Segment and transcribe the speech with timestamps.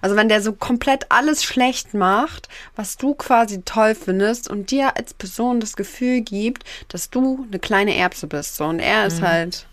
[0.00, 4.96] Also wenn der so komplett alles schlecht macht, was du quasi toll findest und dir
[4.96, 8.56] als Person das Gefühl gibt, dass du eine kleine Erbse bist.
[8.56, 8.64] So.
[8.64, 9.26] Und er ist mhm.
[9.26, 9.66] halt,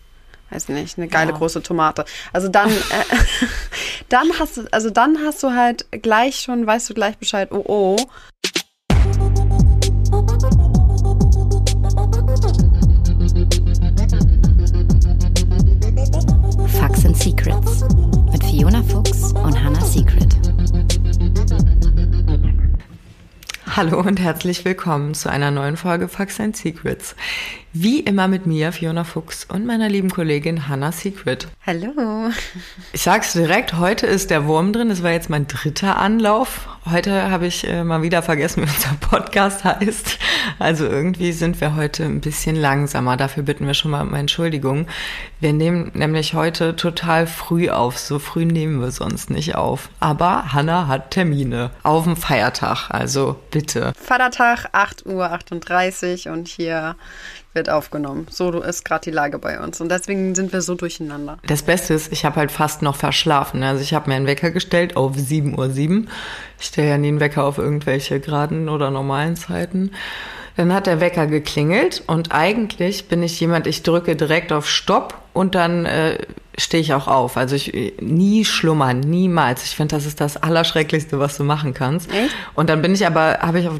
[0.49, 1.37] weiß nicht, eine geile ja.
[1.37, 2.05] große Tomate.
[2.33, 3.15] Also dann, äh,
[4.09, 7.63] dann hast du, also dann hast du halt gleich schon, weißt du gleich Bescheid, oh
[7.67, 7.97] oh.
[16.79, 17.83] Facts and Secrets
[18.31, 20.35] mit Fiona Fuchs und Hannah Secret.
[23.65, 27.15] Hallo und herzlich willkommen zu einer neuen Folge Facts and Secrets.
[27.77, 31.49] Wie immer mit mir, Fiona Fuchs und meiner lieben Kollegin Hannah Secret.
[31.67, 32.31] Hallo.
[32.93, 34.89] Ich sag's direkt, heute ist der Wurm drin.
[34.89, 36.69] Es war jetzt mein dritter Anlauf.
[36.89, 40.19] Heute habe ich äh, mal wieder vergessen, wie unser Podcast heißt.
[40.57, 43.17] Also irgendwie sind wir heute ein bisschen langsamer.
[43.17, 44.87] Dafür bitten wir schon mal um Entschuldigung.
[45.41, 47.97] Wir nehmen nämlich heute total früh auf.
[47.97, 49.89] So früh nehmen wir sonst nicht auf.
[49.99, 52.89] Aber Hannah hat Termine auf dem Feiertag.
[52.89, 53.91] Also bitte.
[54.01, 56.95] Vatertag, 8.38 Uhr und hier
[57.55, 58.27] wird aufgenommen.
[58.29, 59.81] So ist gerade die Lage bei uns.
[59.81, 61.37] Und deswegen sind wir so durcheinander.
[61.47, 63.63] Das Beste ist, ich habe halt fast noch verschlafen.
[63.63, 66.05] Also ich habe mir einen Wecker gestellt auf 7.07 Uhr.
[66.59, 69.91] Ich stelle ja nie einen Wecker auf irgendwelche geraden oder normalen Zeiten.
[70.57, 75.15] Dann hat der Wecker geklingelt und eigentlich bin ich jemand, ich drücke direkt auf Stopp
[75.33, 76.17] und dann äh,
[76.57, 77.37] stehe ich auch auf.
[77.37, 79.63] Also ich nie schlummern, niemals.
[79.65, 82.11] Ich finde, das ist das Allerschrecklichste, was du machen kannst.
[82.11, 82.33] Echt?
[82.53, 83.79] Und dann bin ich aber, habe ich auf,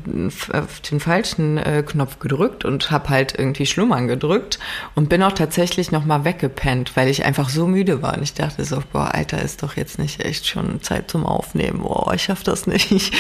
[0.54, 4.60] auf, den falschen äh, Knopf gedrückt und habe halt irgendwie schlummern gedrückt
[4.96, 8.18] und bin auch tatsächlich nochmal weggepennt, weil ich einfach so müde war.
[8.18, 11.80] Und ich dachte so, boah, Alter, ist doch jetzt nicht echt schon Zeit zum Aufnehmen.
[11.80, 13.14] Boah, ich schaff das nicht.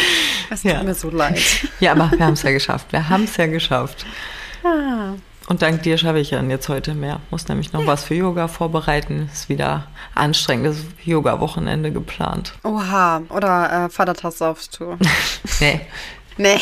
[0.52, 0.84] Es tut ja.
[0.84, 1.42] mir so leid.
[1.80, 2.92] Ja, aber wir haben es ja geschafft.
[2.92, 4.06] Wir haben es ja geschafft.
[4.64, 5.14] Ah.
[5.48, 7.20] Und dank dir schaffe ich dann jetzt heute mehr.
[7.30, 9.30] Muss nämlich noch was für Yoga vorbereiten.
[9.32, 12.54] Ist wieder anstrengendes Yoga-Wochenende geplant.
[12.64, 14.98] Oha, oder äh, Vatertagsaufstour.
[15.60, 15.82] nee.
[16.38, 16.58] Nee,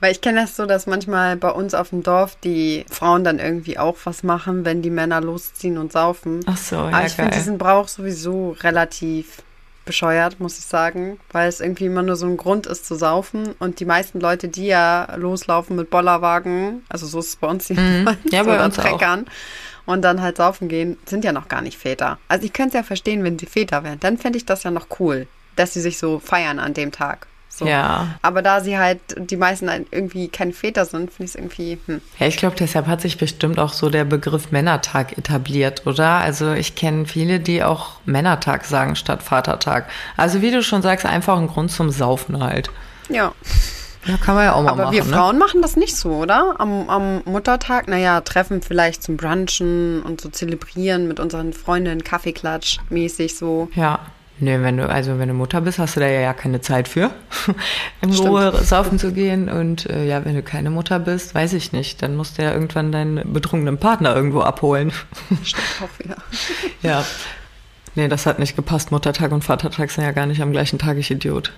[0.00, 3.38] weil ich kenne das so, dass manchmal bei uns auf dem Dorf die Frauen dann
[3.38, 6.40] irgendwie auch was machen, wenn die Männer losziehen und saufen.
[6.44, 9.42] Ach so, ja, Aber ich finde diesen Brauch sowieso relativ
[9.84, 13.54] bescheuert, muss ich sagen, weil es irgendwie immer nur so ein Grund ist zu saufen
[13.58, 17.70] und die meisten Leute, die ja loslaufen mit Bollerwagen, also so ist es bei uns
[17.70, 18.08] mhm.
[18.30, 19.92] ja, bei uns Treckern auch.
[19.92, 22.18] und dann halt saufen gehen, sind ja noch gar nicht Väter.
[22.28, 24.70] Also ich könnte es ja verstehen, wenn sie Väter wären, dann fände ich das ja
[24.70, 27.26] noch cool, dass sie sich so feiern an dem Tag.
[27.58, 27.66] So.
[27.66, 28.16] Ja.
[28.22, 31.78] Aber da sie halt die meisten halt irgendwie keine Väter sind, finde ich es irgendwie.
[31.86, 32.00] Hm.
[32.18, 36.16] Ja, ich glaube, deshalb hat sich bestimmt auch so der Begriff Männertag etabliert, oder?
[36.16, 39.88] Also ich kenne viele, die auch Männertag sagen statt Vatertag.
[40.16, 42.70] Also wie du schon sagst, einfach ein Grund zum Saufen halt.
[43.08, 43.32] Ja.
[44.06, 44.86] Ja, kann man ja auch mal Aber machen.
[44.88, 45.16] Aber wir ne?
[45.16, 46.56] Frauen machen das nicht so, oder?
[46.58, 52.80] Am, am Muttertag, naja, treffen vielleicht zum Brunchen und so zelebrieren mit unseren Freundinnen, Kaffeeklatsch
[52.90, 53.68] mäßig so.
[53.74, 54.00] Ja.
[54.40, 57.10] Nee, wenn du, also wenn du Mutter bist, hast du da ja keine Zeit für,
[58.00, 58.28] in Stimmt.
[58.28, 59.48] Ruhe saufen zu gehen.
[59.48, 62.52] Und äh, ja, wenn du keine Mutter bist, weiß ich nicht, dann musst du ja
[62.52, 64.92] irgendwann deinen betrunkenen Partner irgendwo abholen.
[65.44, 66.16] Stimmt auch wieder.
[66.82, 67.04] ja.
[67.94, 68.90] Nee, das hat nicht gepasst.
[68.90, 71.52] Muttertag und Vatertag sind ja gar nicht am gleichen Tag, ich Idiot.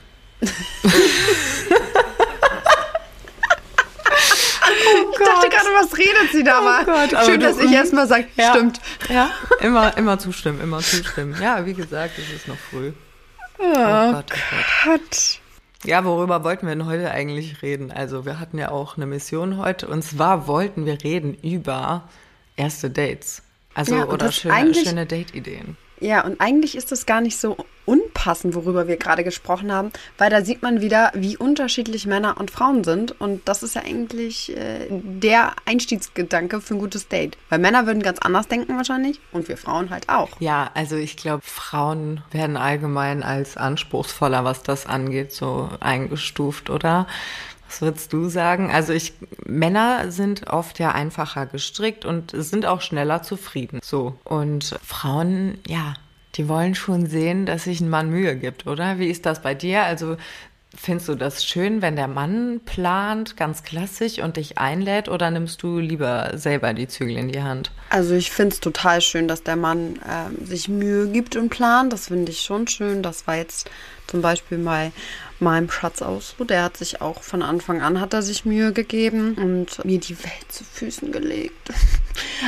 [5.37, 6.85] Dachte gerade, was redet sie da oh mal?
[6.85, 8.81] Gott, Schön, dass ich erstmal sage, ja, stimmt.
[9.09, 9.31] Ja,
[9.61, 11.37] immer, immer zustimmen, immer zustimmen.
[11.41, 12.93] Ja, wie gesagt, es ist noch früh.
[13.59, 15.41] Oh, oh Gott, oh Gott.
[15.85, 17.93] Ja, worüber wollten wir denn heute eigentlich reden?
[17.93, 22.09] Also, wir hatten ja auch eine Mission heute und zwar wollten wir reden über
[22.57, 23.43] erste Dates.
[23.75, 25.77] Also, ja, oder schöne, schöne Date-Ideen.
[26.01, 27.57] Ja, und eigentlich ist es gar nicht so
[28.16, 32.50] unpassend, worüber wir gerade gesprochen haben, weil da sieht man wieder, wie unterschiedlich Männer und
[32.50, 33.19] Frauen sind.
[33.21, 37.37] Und das ist ja eigentlich äh, der Einstiegsgedanke für ein gutes Date.
[37.49, 40.41] Weil Männer würden ganz anders denken wahrscheinlich und wir Frauen halt auch.
[40.41, 47.06] Ja, also ich glaube, Frauen werden allgemein als anspruchsvoller, was das angeht, so eingestuft, oder?
[47.69, 48.71] Was würdest du sagen?
[48.71, 53.81] Also ich, Männer sind oft ja einfacher gestrickt und sind auch schneller zufrieden.
[53.83, 54.16] So.
[54.22, 55.94] Und Frauen, ja,
[56.37, 58.99] die wollen schon sehen, dass sich ein Mann Mühe gibt, oder?
[58.99, 59.85] Wie ist das bei dir?
[59.85, 60.17] Also
[60.78, 65.63] Findest du das schön, wenn der Mann plant, ganz klassisch und dich einlädt oder nimmst
[65.63, 67.71] du lieber selber die Zügel in die Hand?
[67.89, 71.93] Also ich finde es total schön, dass der Mann äh, sich Mühe gibt und plant.
[71.93, 73.03] Das finde ich schon schön.
[73.03, 73.71] Das war jetzt
[74.07, 74.93] zum Beispiel mal
[75.41, 76.44] meinem Schatz auch so.
[76.44, 80.18] Der hat sich auch von Anfang an hat er sich Mühe gegeben und mir die
[80.18, 81.71] Welt zu Füßen gelegt.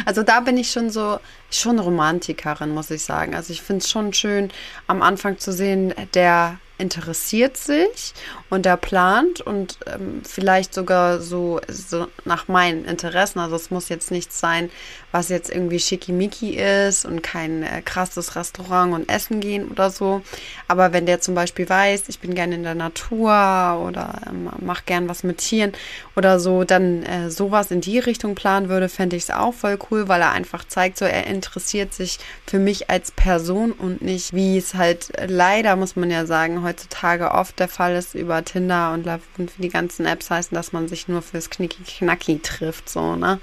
[0.06, 1.18] Also da bin ich schon so,
[1.50, 3.34] schon Romantikerin, muss ich sagen.
[3.34, 4.50] Also ich finde es schon schön,
[4.86, 8.14] am Anfang zu sehen, der interessiert sich
[8.50, 13.40] und der plant und ähm, vielleicht sogar so, so nach meinen Interessen.
[13.40, 14.70] Also es muss jetzt nichts sein,
[15.10, 20.22] was jetzt irgendwie schickimicki ist und kein äh, krasses Restaurant und Essen gehen oder so.
[20.68, 24.84] Aber wenn der zum Beispiel weiß, ich bin gerne in der Natur oder ähm, mach
[24.84, 25.72] gern was mit Tieren
[26.14, 29.78] oder so, dann äh, sowas in die Richtung planen würde, fände ich es auch voll
[29.90, 34.34] cool, weil er einfach zeigt, so er interessiert sich für mich als Person und nicht,
[34.34, 38.92] wie es halt leider, muss man ja sagen, heutzutage oft der Fall ist über Tinder
[38.92, 39.06] und,
[39.38, 43.40] und die ganzen Apps heißen, dass man sich nur fürs Knicki-Knacki trifft, so, ne?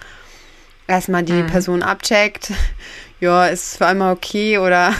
[0.87, 1.47] Erstmal die mhm.
[1.47, 2.53] Person abcheckt,
[3.19, 4.93] ja, ist für einmal okay oder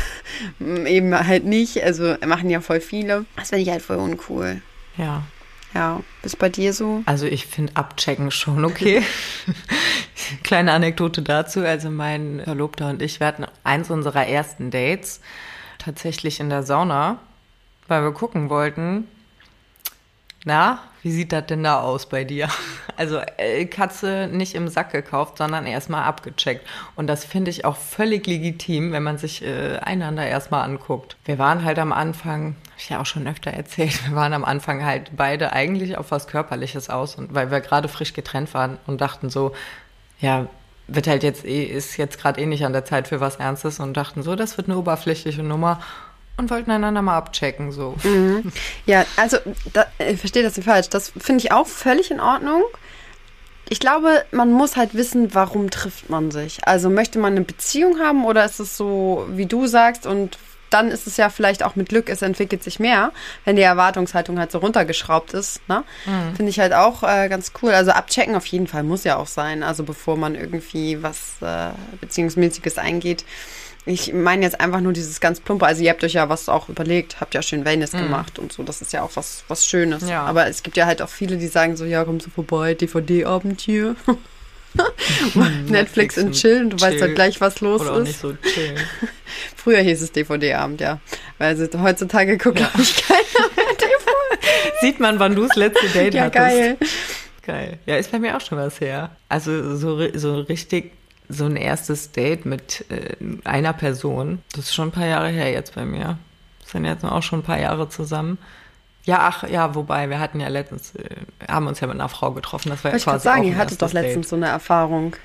[0.60, 1.84] eben halt nicht.
[1.84, 3.26] Also machen ja voll viele.
[3.36, 4.62] Das finde ich halt voll uncool.
[4.98, 5.24] Ja.
[5.76, 7.04] Ja, ist bei dir so?
[7.06, 9.04] Also ich finde abchecken schon okay.
[10.44, 11.60] Kleine Anekdote dazu.
[11.60, 15.20] Also mein Verlobter und ich, wir hatten eins unserer ersten Dates
[15.78, 17.20] tatsächlich in der Sauna,
[17.88, 19.08] weil wir gucken wollten,
[20.46, 22.48] na, wie sieht das denn da aus bei dir?
[22.98, 26.66] Also äh, Katze nicht im Sack gekauft, sondern erstmal abgecheckt.
[26.96, 31.18] Und das finde ich auch völlig legitim, wenn man sich äh, einander erstmal anguckt.
[31.26, 34.46] Wir waren halt am Anfang, habe ich ja auch schon öfter erzählt, wir waren am
[34.46, 38.78] Anfang halt beide eigentlich auf was Körperliches aus, und weil wir gerade frisch getrennt waren
[38.88, 39.54] und dachten so,
[40.22, 40.48] ja,
[40.88, 43.82] wird halt jetzt eh, ist jetzt gerade eh nicht an der Zeit für was Ernstes
[43.82, 45.82] und dachten so, das wird eine oberflächliche Nummer
[46.38, 47.96] und wollten einander mal abchecken, so.
[48.04, 48.52] Mhm.
[48.86, 49.38] Ja, also
[49.74, 50.90] da, ich verstehe das nicht falsch.
[50.90, 52.64] Das finde ich auch völlig in Ordnung.
[53.70, 56.68] Ich glaube, man muss halt wissen, warum trifft man sich.
[56.68, 60.38] Also möchte man eine Beziehung haben oder ist es so, wie du sagst, und
[60.70, 63.12] dann ist es ja vielleicht auch mit Glück, es entwickelt sich mehr,
[63.46, 65.62] wenn die Erwartungshaltung halt so runtergeschraubt ist.
[65.70, 65.84] Ne?
[66.06, 66.36] Mhm.
[66.36, 67.72] Finde ich halt auch äh, ganz cool.
[67.72, 69.64] Also abchecken auf jeden Fall muss ja auch sein.
[69.64, 71.70] Also bevor man irgendwie was äh,
[72.02, 73.26] Beziehungsmäßiges eingeht.
[73.88, 75.66] Ich meine jetzt einfach nur dieses ganz plumpe.
[75.66, 78.00] Also ihr habt euch ja was auch überlegt, habt ja schön Wellness mhm.
[78.00, 78.64] gemacht und so.
[78.64, 80.10] Das ist ja auch was, was Schönes.
[80.10, 80.24] Ja.
[80.24, 83.62] Aber es gibt ja halt auch viele, die sagen so, ja, komm so vorbei, DVD-Abend
[83.62, 83.96] hier.
[85.36, 86.88] Netflix, Netflix und chillen, du chill.
[86.88, 88.08] weißt halt gleich, was los Oder ist.
[88.08, 88.78] nicht so chillen.
[89.56, 91.00] Früher hieß es DVD-Abend, ja.
[91.38, 92.72] Weil also, heutzutage guckt, ja.
[92.78, 94.48] ich, keiner mehr DVD.
[94.82, 96.34] Sieht man, wann du das letzte Date ja, hattest.
[96.36, 96.78] geil.
[97.44, 97.80] Geil.
[97.86, 99.16] Ja, ist bei mir auch schon was her.
[99.30, 100.92] Also so, so richtig
[101.30, 105.52] so ein erstes Date mit äh, einer Person, das ist schon ein paar Jahre her
[105.52, 106.00] jetzt bei mir.
[106.00, 106.18] Wir
[106.66, 108.38] sind jetzt auch schon ein paar Jahre zusammen.
[109.04, 111.18] Ja, ach, ja, wobei, wir hatten ja letztens, äh,
[111.48, 112.70] haben uns ja mit einer Frau getroffen.
[112.70, 114.30] Das war ja ich quasi sagen, ihr hattet doch letztens Date.
[114.30, 115.16] so eine Erfahrung.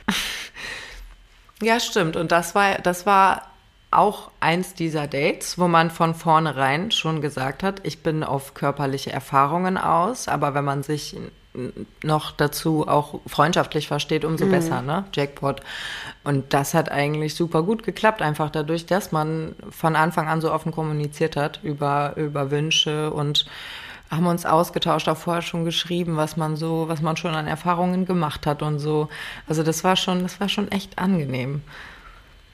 [1.62, 2.16] ja, stimmt.
[2.16, 3.50] Und das war, das war
[3.90, 9.12] auch eins dieser Dates, wo man von vornherein schon gesagt hat, ich bin auf körperliche
[9.12, 11.16] Erfahrungen aus, aber wenn man sich
[12.04, 14.50] noch dazu auch freundschaftlich versteht, umso mhm.
[14.50, 15.04] besser, ne?
[15.12, 15.60] Jackpot.
[16.22, 20.52] Und das hat eigentlich super gut geklappt, einfach dadurch, dass man von Anfang an so
[20.52, 23.46] offen kommuniziert hat über, über Wünsche und
[24.10, 28.06] haben uns ausgetauscht, auch vorher schon geschrieben, was man so, was man schon an Erfahrungen
[28.06, 29.08] gemacht hat und so.
[29.48, 31.62] Also das war schon, das war schon echt angenehm.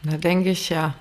[0.02, 0.94] Da denke ich, ja,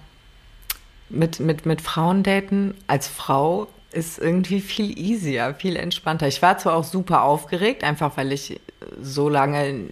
[1.09, 6.27] mit, mit, mit Frauen daten als Frau ist irgendwie viel easier, viel entspannter.
[6.27, 8.59] Ich war zwar auch super aufgeregt, einfach weil ich
[9.01, 9.89] so lange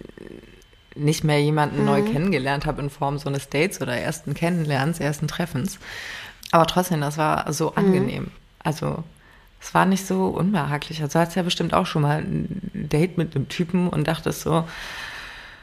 [0.94, 1.86] nicht mehr jemanden mhm.
[1.86, 5.78] neu kennengelernt habe in Form so eines Dates oder ersten Kennenlernens, ersten Treffens.
[6.52, 7.78] Aber trotzdem, das war so mhm.
[7.78, 8.30] angenehm.
[8.62, 9.02] Also
[9.60, 11.00] es war nicht so unbehaglich.
[11.00, 14.68] Also hast ja bestimmt auch schon mal ein Date mit einem Typen und dachtest so,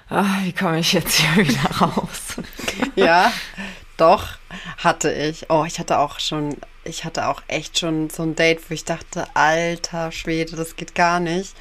[0.10, 2.38] ach, wie komme ich jetzt hier wieder raus?
[2.96, 3.32] ja,
[3.98, 4.41] doch,
[4.78, 5.50] hatte ich.
[5.50, 8.86] Oh, ich hatte auch schon ich hatte auch echt schon so ein Date, wo ich
[8.86, 11.56] dachte, alter Schwede, das geht gar nicht.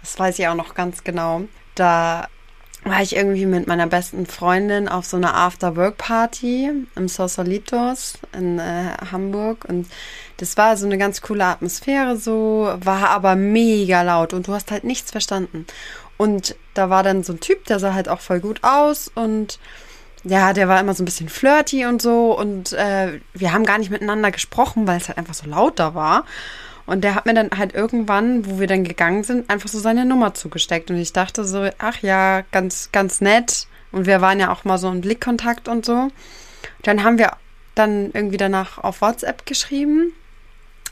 [0.00, 1.42] Das weiß ich auch noch ganz genau.
[1.74, 2.28] Da
[2.84, 8.90] war ich irgendwie mit meiner besten Freundin auf so einer After-Work-Party im Sosolitos in äh,
[9.10, 9.88] Hamburg und
[10.36, 14.70] das war so eine ganz coole Atmosphäre so, war aber mega laut und du hast
[14.70, 15.66] halt nichts verstanden.
[16.18, 19.58] Und da war dann so ein Typ, der sah halt auch voll gut aus und
[20.24, 23.78] ja, der war immer so ein bisschen flirty und so und äh, wir haben gar
[23.78, 26.24] nicht miteinander gesprochen, weil es halt einfach so laut da war.
[26.86, 30.04] Und der hat mir dann halt irgendwann, wo wir dann gegangen sind, einfach so seine
[30.04, 30.90] Nummer zugesteckt.
[30.90, 33.66] Und ich dachte so, ach ja, ganz, ganz nett.
[33.90, 36.08] Und wir waren ja auch mal so in Blickkontakt und so.
[36.82, 37.32] Dann haben wir
[37.74, 40.12] dann irgendwie danach auf WhatsApp geschrieben.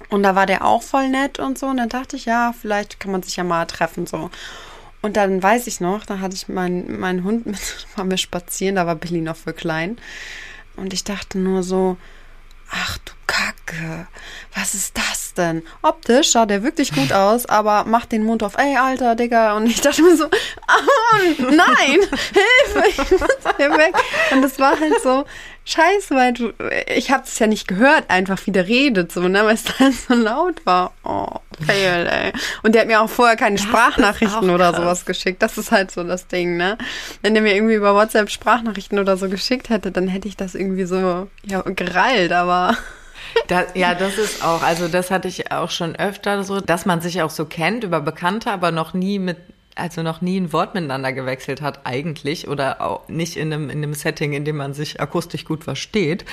[0.09, 1.67] Und da war der auch voll nett und so.
[1.67, 4.31] Und dann dachte ich, ja, vielleicht kann man sich ja mal treffen so.
[5.03, 8.77] Und dann weiß ich noch, da hatte ich meinen mein Hund mit, waren wir spazieren,
[8.77, 9.99] da war Billy noch für klein.
[10.77, 11.97] Und ich dachte nur so,
[12.71, 14.07] ach du Kacke,
[14.55, 15.63] was ist das das denn?
[15.83, 19.57] Optisch sah der wirklich gut aus, aber macht den Mund auf, ey, Alter, Digga.
[19.57, 22.01] Und ich dachte mir so, oh, nein,
[22.33, 23.95] Hilfe, ich muss hier weg.
[24.33, 25.25] Und das war halt so,
[25.65, 26.53] scheiße, weil du,
[26.95, 29.93] ich habe es ja nicht gehört, einfach wie der redet, so, ne, weil es dann
[29.93, 30.93] so laut war.
[31.05, 32.33] Oh, fail, ey.
[32.63, 35.43] Und der hat mir auch vorher keine Das Sprachnachrichten oder sowas geschickt.
[35.43, 36.79] Das ist halt so das Ding, ne?
[37.23, 40.55] Wenn der mir irgendwie über WhatsApp Sprachnachrichten oder so geschickt hätte, dann hätte ich das
[40.55, 42.77] irgendwie so, ja, gerallt, aber.
[43.49, 47.01] Da, ja, das ist auch, also das hatte ich auch schon öfter so, dass man
[47.01, 49.39] sich auch so kennt über Bekannte, aber noch nie mit,
[49.75, 53.79] also noch nie ein Wort miteinander gewechselt hat eigentlich oder auch nicht in einem, in
[53.79, 56.25] einem Setting, in dem man sich akustisch gut versteht.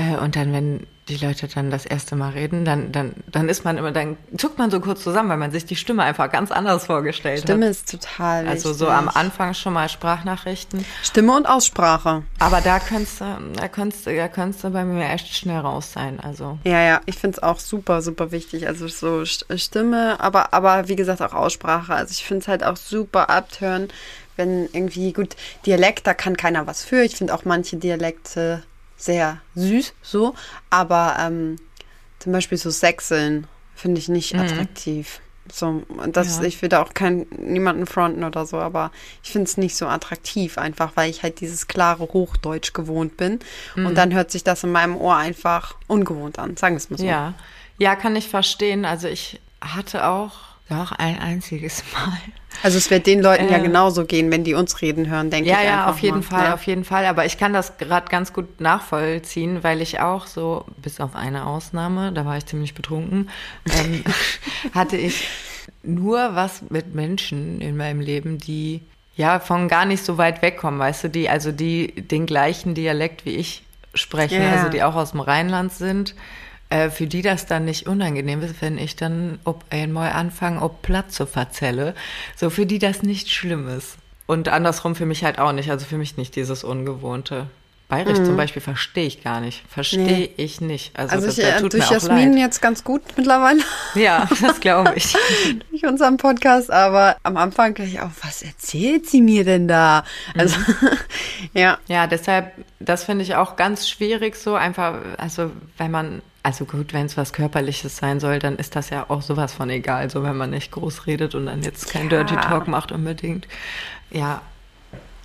[0.00, 3.64] Äh, und dann, wenn die Leute dann das erste Mal reden, dann, dann, dann ist
[3.64, 6.52] man immer, dann zuckt man so kurz zusammen, weil man sich die Stimme einfach ganz
[6.52, 7.72] anders vorgestellt Stimme hat.
[7.72, 8.96] ist total Also so wichtig.
[8.98, 10.84] am Anfang schon mal Sprachnachrichten.
[11.02, 12.22] Stimme und Aussprache.
[12.38, 13.24] Aber da könntest du,
[13.56, 16.20] da könntest du, da könntest du bei mir echt schnell raus sein.
[16.20, 16.58] Also.
[16.64, 18.68] Ja, ja, ich finde es auch super, super wichtig.
[18.68, 21.92] Also so St- Stimme, aber, aber wie gesagt auch Aussprache.
[21.92, 23.88] Also ich finde es halt auch super abtören,
[24.36, 25.34] wenn irgendwie, gut,
[25.66, 27.02] Dialekt, da kann keiner was für.
[27.02, 28.62] Ich finde auch manche Dialekte
[29.00, 30.34] sehr süß, so.
[30.68, 31.56] Aber ähm,
[32.18, 35.20] zum Beispiel so Sächseln finde ich nicht attraktiv.
[35.52, 36.44] So, das, Ja.
[36.44, 38.92] ich will da auch kein, niemanden fronten oder so, aber
[39.24, 43.40] ich finde es nicht so attraktiv, einfach weil ich halt dieses klare Hochdeutsch gewohnt bin.
[43.74, 46.98] Und dann hört sich das in meinem Ohr einfach ungewohnt an, sagen wir es mal
[46.98, 47.04] so.
[47.04, 47.34] Ja,
[47.78, 48.84] ja, kann ich verstehen.
[48.84, 50.34] Also ich hatte auch,
[50.72, 52.18] auch ein einziges Mal.
[52.62, 55.48] Also es wird den Leuten ja Äh, genauso gehen, wenn die uns reden hören, denke
[55.48, 55.64] Ja, ich.
[55.66, 56.54] ja, einfach auf jeden mal, Fall, ne?
[56.54, 57.06] auf jeden Fall.
[57.06, 61.46] Aber ich kann das gerade ganz gut nachvollziehen, weil ich auch so, bis auf eine
[61.46, 63.30] Ausnahme, da war ich ziemlich betrunken,
[63.72, 64.04] ähm,
[64.74, 65.28] hatte ich
[65.82, 68.80] nur was mit Menschen in meinem Leben, die
[69.16, 73.24] ja von gar nicht so weit wegkommen, weißt du, die also die den gleichen Dialekt
[73.24, 73.62] wie ich
[73.94, 74.52] sprechen, Ja.
[74.52, 76.14] also die auch aus dem Rheinland sind.
[76.70, 80.82] Äh, für die das dann nicht unangenehm ist, wenn ich dann ob einmal anfange, ob
[80.82, 81.94] Platz zu verzelle.
[82.36, 83.96] So für die das nicht schlimm ist.
[84.26, 85.70] Und andersrum für mich halt auch nicht.
[85.70, 87.48] Also für mich nicht dieses Ungewohnte.
[87.88, 89.64] Bayerisch zum Beispiel verstehe ich gar nicht.
[89.68, 90.06] Verstehe Mhm.
[90.06, 90.30] Nee.
[90.36, 90.96] ich nicht.
[90.96, 93.62] Also, Also das, ich das äh, tut durch mir auch Jasmin jetzt ganz gut mittlerweile,
[93.96, 95.12] Ja, das glaube ich.
[95.70, 100.04] durch unseren Podcast, aber am Anfang gleich auch, was erzählt sie mir denn da?
[100.38, 100.56] Also,
[101.52, 101.78] ja.
[101.88, 106.92] Ja, deshalb, das finde ich auch ganz schwierig so einfach, also wenn man, also gut,
[106.92, 110.22] wenn es was Körperliches sein soll, dann ist das ja auch sowas von egal, so
[110.22, 112.22] wenn man nicht groß redet und dann jetzt kein Ja.
[112.22, 113.46] Dirty Talk macht unbedingt.
[114.10, 114.42] Ja.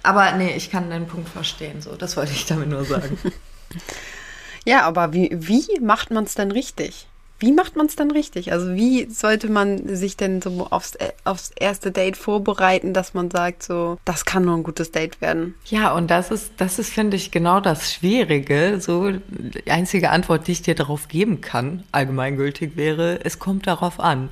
[0.04, 3.18] Aber nee, ich kann den Punkt verstehen, so, das wollte ich damit nur sagen.
[4.68, 7.08] Ja, aber wie, wie macht man es denn richtig?
[7.40, 8.52] Wie macht man es dann richtig?
[8.52, 13.30] Also wie sollte man sich denn so aufs, äh, aufs erste Date vorbereiten, dass man
[13.30, 15.56] sagt, so, das kann nur ein gutes Date werden?
[15.66, 18.80] Ja, und das ist, das ist, finde ich, genau das Schwierige.
[18.80, 24.00] So, die einzige Antwort, die ich dir darauf geben kann, allgemeingültig wäre, es kommt darauf
[24.00, 24.30] an.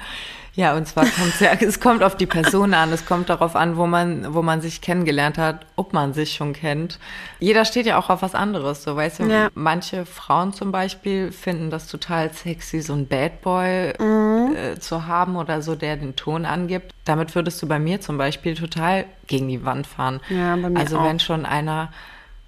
[0.55, 3.75] Ja, und zwar kommt ja, es kommt auf die Person an, es kommt darauf an,
[3.75, 7.00] wo man, wo man sich kennengelernt hat, ob man sich schon kennt.
[7.39, 9.24] Jeder steht ja auch auf was anderes, so weißt du.
[9.25, 9.50] Ja.
[9.55, 14.55] Manche Frauen zum Beispiel finden das total sexy, so ein Bad Boy Mhm.
[14.55, 16.93] äh, zu haben oder so, der den Ton angibt.
[17.05, 20.19] Damit würdest du bei mir zum Beispiel total gegen die Wand fahren.
[20.29, 21.03] Ja, bei mir also auch.
[21.05, 21.91] wenn schon einer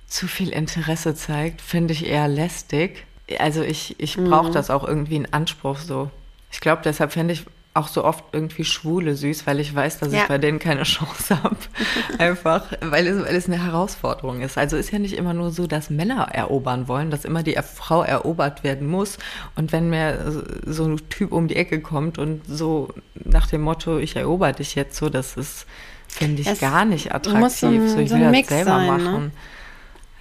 [0.07, 3.05] zu viel Interesse zeigt, finde ich eher lästig.
[3.39, 4.53] Also ich, ich brauche Mhm.
[4.53, 6.11] das auch irgendwie in Anspruch so.
[6.51, 7.45] Ich glaube, deshalb fände ich
[7.75, 10.21] auch so oft irgendwie Schwule süß, weil ich weiß, dass Ja.
[10.23, 11.57] ich bei denen keine Chance habe.
[12.17, 14.57] Einfach, weil es, weil es eine Herausforderung ist.
[14.57, 18.01] Also ist ja nicht immer nur so, dass Männer erobern wollen, dass immer die Frau
[18.01, 19.17] erobert werden muss.
[19.55, 22.89] Und wenn mir so- so ein Typ um die Ecke kommt und so
[23.25, 25.65] nach dem Motto, ich erober dich jetzt so, das ist,
[26.07, 27.39] finde ich, Es gar nicht attraktiv.
[27.41, 29.03] muss so ein- so, ich so will ein das selber sein, ne?
[29.03, 29.31] machen.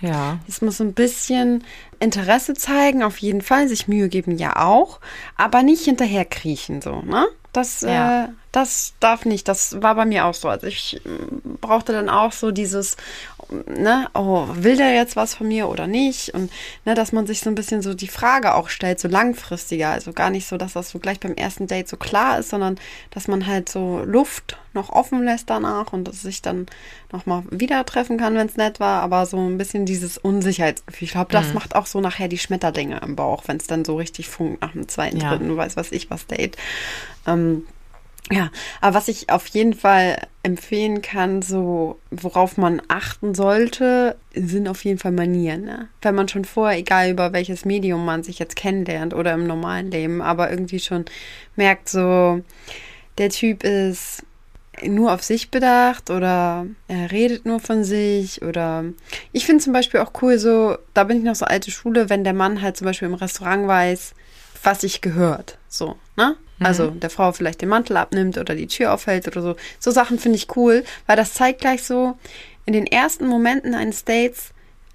[0.00, 0.38] Ja.
[0.48, 1.62] Es muss ein bisschen
[2.00, 4.98] Interesse zeigen, auf jeden Fall, sich Mühe geben, ja auch,
[5.36, 7.26] aber nicht hinterher kriechen, so, ne?
[7.54, 8.24] Das, Ja.
[8.24, 9.48] äh, das darf nicht.
[9.48, 10.48] Das war bei mir auch so.
[10.48, 12.96] Also ich mm, brauchte dann auch so dieses,
[13.66, 16.32] ne, oh, will der jetzt was von mir oder nicht?
[16.34, 16.50] Und
[16.84, 19.90] ne, dass man sich so ein bisschen so die Frage auch stellt, so langfristiger.
[19.90, 22.76] Also gar nicht so, dass das so gleich beim ersten Date so klar ist, sondern
[23.10, 26.66] dass man halt so Luft noch offen lässt danach und dass sich dann
[27.12, 31.06] nochmal wieder treffen kann, wenn es nett war, aber so ein bisschen dieses Unsicherheitsgefühl.
[31.06, 31.54] Ich glaube, das Mhm.
[31.54, 34.72] macht auch so nachher die Schmetterlinge im Bauch, wenn es dann so richtig funkt nach
[34.72, 35.30] dem zweiten, Ja.
[35.30, 36.56] dritten, weiß was ich was Date.
[37.26, 37.64] Ähm,
[38.30, 38.50] ja,
[38.80, 44.82] aber was ich auf jeden Fall empfehlen kann, so worauf man achten sollte, sind auf
[44.84, 45.64] jeden Fall Manieren.
[45.64, 45.88] Ne?
[46.00, 49.90] Wenn man schon vorher, egal über welches Medium man sich jetzt kennenlernt oder im normalen
[49.90, 51.04] Leben, aber irgendwie schon
[51.54, 52.40] merkt, so
[53.18, 54.22] der Typ ist
[54.82, 58.84] nur auf sich bedacht oder er redet nur von sich oder
[59.32, 62.24] ich finde zum Beispiel auch cool so, da bin ich noch so alte Schule, wenn
[62.24, 64.14] der Mann halt zum Beispiel im Restaurant weiß,
[64.62, 65.58] was sich gehört.
[65.68, 66.36] So, ne?
[66.60, 69.56] Also der Frau vielleicht den Mantel abnimmt oder die Tür aufhält oder so.
[69.80, 72.16] So Sachen finde ich cool, weil das zeigt gleich so,
[72.64, 74.50] in den ersten Momenten eines Dates,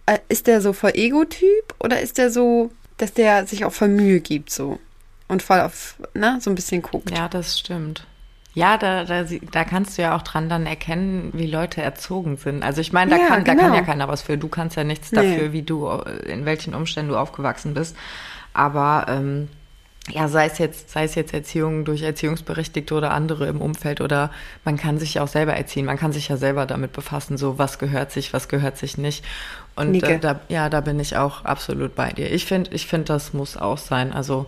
[0.05, 3.89] äh, ist der so voll Ego-Typ oder ist der so, dass der sich auch voll
[3.89, 4.79] Mühe gibt so
[5.27, 7.11] und voll auf, ne, so ein bisschen guckt.
[7.11, 8.05] Ja, das stimmt.
[8.55, 12.63] Ja, da, da, da kannst du ja auch dran dann erkennen, wie Leute erzogen sind.
[12.63, 13.75] Also ich meine, da, Ja, kann, da kann genau.
[13.75, 14.37] ja keiner was für.
[14.37, 15.17] Du kannst ja nichts Nee.
[15.35, 15.87] dafür, wie du,
[16.25, 17.95] in welchen Umständen du aufgewachsen bist.
[18.53, 19.49] Aber ähm,
[20.11, 24.31] ja, sei es jetzt, sei es jetzt Erziehung durch Erziehungsberechtigte oder andere im Umfeld oder
[24.65, 25.85] man kann sich ja auch selber erziehen.
[25.85, 29.23] Man kann sich ja selber damit befassen, so was gehört sich, was gehört sich nicht.
[29.75, 32.31] Und äh, da, ja, da bin ich auch absolut bei dir.
[32.31, 34.11] Ich finde, ich finde, das muss auch sein.
[34.11, 34.47] Also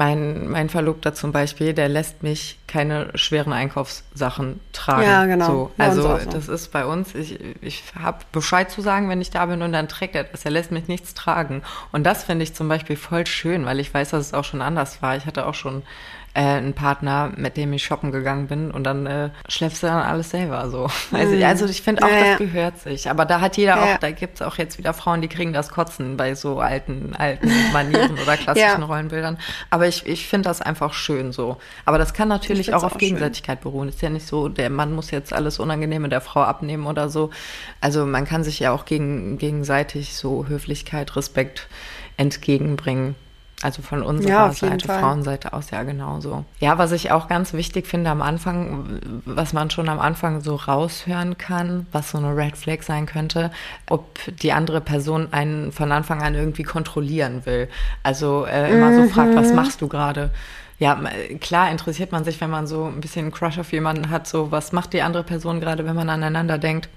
[0.00, 5.02] mein, mein Verlobter zum Beispiel, der lässt mich keine schweren Einkaufssachen tragen.
[5.02, 5.46] Ja, genau.
[5.46, 6.18] So, also so.
[6.30, 9.74] das ist bei uns, ich, ich habe Bescheid zu sagen, wenn ich da bin und
[9.74, 10.46] dann trägt er das.
[10.46, 11.60] Er lässt mich nichts tragen.
[11.92, 14.62] Und das finde ich zum Beispiel voll schön, weil ich weiß, dass es auch schon
[14.62, 15.18] anders war.
[15.18, 15.82] Ich hatte auch schon
[16.34, 20.02] äh, einen Partner, mit dem ich shoppen gegangen bin und dann äh, schleppst du dann
[20.02, 20.88] alles selber so.
[21.12, 22.14] Also, also ich finde auch, Mhm.
[22.14, 23.10] Ja, das gehört sich.
[23.10, 23.82] Aber da hat jeder Ja.
[23.94, 27.50] auch, da gibt's auch jetzt wieder Frauen, die kriegen das Kotzen bei so alten, alten
[27.72, 28.84] Manieren oder klassischen Ja.
[28.86, 29.38] Rollenbildern.
[29.70, 31.56] Aber ich, ich finde das einfach schön so.
[31.84, 32.98] Aber das kann natürlich auch auf auch schön.
[33.00, 33.88] Gegenseitigkeit beruhen.
[33.88, 37.30] Ist ja nicht so, der Mann muss jetzt alles Unangenehme der Frau abnehmen oder so.
[37.80, 41.66] Also man kann sich ja auch gegen, gegenseitig so Höflichkeit, Respekt
[42.16, 43.14] entgegenbringen.
[43.62, 45.00] Also von unserer Ja, Seite, Fall.
[45.00, 46.44] Frauenseite aus ja genauso.
[46.60, 50.54] Ja, was ich auch ganz wichtig finde am Anfang, was man schon am Anfang so
[50.54, 53.50] raushören kann, was so eine Red Flag sein könnte,
[53.90, 57.68] ob die andere Person einen von Anfang an irgendwie kontrollieren will.
[58.02, 59.36] Also äh, immer so fragt, Mhm.
[59.36, 60.30] was machst du gerade?
[60.78, 60.98] Ja,
[61.42, 64.50] klar interessiert man sich, wenn man so ein bisschen einen Crush auf jemanden hat, so
[64.50, 66.88] was macht die andere Person gerade, wenn man aneinander denkt.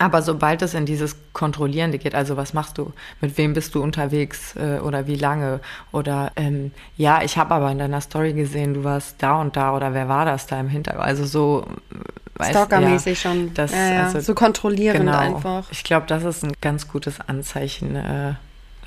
[0.00, 3.82] Aber sobald es in dieses Kontrollierende geht, also was machst du, mit wem bist du
[3.82, 5.58] unterwegs äh, oder wie lange
[5.90, 9.74] oder ähm, ja, ich habe aber in deiner Story gesehen, du warst da und da
[9.74, 11.04] oder wer war das da im Hintergrund?
[11.04, 11.66] Also so
[12.38, 13.52] äh, Stalkermäßig schon.
[13.54, 14.04] Das, ja, ja.
[14.04, 15.18] also, so kontrollierend genau.
[15.18, 15.66] einfach.
[15.72, 18.34] Ich glaube, das ist ein ganz gutes Anzeichen äh,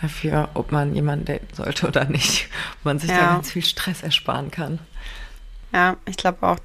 [0.01, 2.47] dafür, ob man jemanden daten sollte oder nicht.
[2.79, 3.33] Ob man sich da Ja.
[3.33, 4.79] ganz viel Stress ersparen kann.
[5.73, 6.59] Ja, ich glaube auch,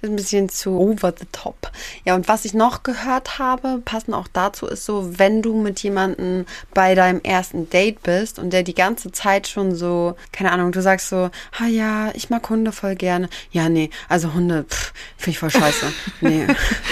[0.00, 1.70] das ist, ein bisschen zu over the top.
[2.04, 5.82] Ja, und was ich noch gehört habe, passend auch dazu, ist so, wenn du mit
[5.82, 10.72] jemandem bei deinem ersten Date bist und der die ganze Zeit schon so, keine Ahnung,
[10.72, 13.28] du sagst so, ah ja, ich mag Hunde voll gerne.
[13.50, 15.86] Ja, nee, also Hunde, pff, finde ich voll scheiße.
[16.20, 16.46] nee.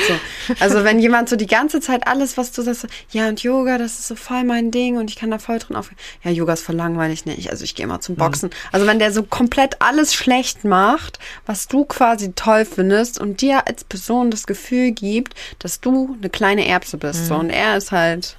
[0.09, 0.55] So.
[0.61, 3.79] Also wenn jemand so die ganze Zeit alles, was du sagst, so, ja und Yoga,
[3.79, 5.91] das ist so voll mein Ding und ich kann da voll drin auf.
[6.23, 7.51] Ja, Yoga ist voll langweilig, nicht.
[7.51, 8.51] Also ich gehe immer zum Boxen.
[8.73, 13.67] Also wenn der so komplett alles schlecht macht, was du quasi toll findest und dir
[13.67, 17.27] als Person das Gefühl gibt, dass du eine kleine Erbse bist.
[17.29, 18.37] So, und er ist halt,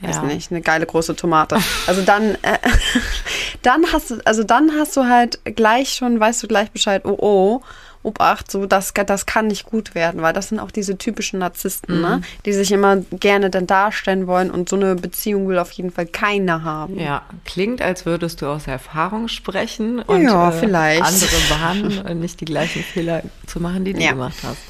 [0.00, 0.22] weiß Ja.
[0.22, 1.56] nicht, eine geile große Tomate.
[1.86, 2.58] Also dann, äh,
[3.62, 7.16] dann hast du, also dann hast du halt gleich schon, weißt du gleich Bescheid, oh
[7.18, 7.62] oh,
[8.04, 12.00] Obacht, so das, das kann nicht gut werden, weil das sind auch diese typischen Narzissten,
[12.00, 12.20] ne?
[12.44, 16.06] die sich immer gerne dann darstellen wollen und so eine Beziehung will auf jeden Fall
[16.06, 17.00] keiner haben.
[17.00, 22.40] Ja, klingt, als würdest du aus Erfahrung sprechen und Ja, äh, andere warnen, äh, nicht
[22.40, 24.12] die gleichen Fehler zu machen, die du Ja.
[24.12, 24.60] gemacht hast.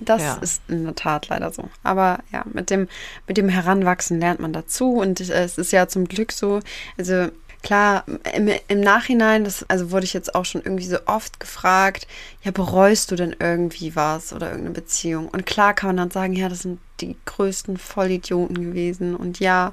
[0.00, 0.34] Das Ja.
[0.42, 1.68] ist in der Tat leider so.
[1.82, 2.86] Aber ja, mit dem,
[3.26, 6.60] mit dem Heranwachsen lernt man dazu und äh, es ist ja zum Glück so,
[6.98, 7.28] also
[7.62, 12.06] klar, im, im Nachhinein, das, also wurde ich jetzt auch schon irgendwie so oft gefragt,
[12.42, 15.28] ja, bereust du denn irgendwie was oder irgendeine Beziehung?
[15.28, 19.72] Und klar kann man dann sagen, ja, das sind die größten Vollidioten gewesen und ja,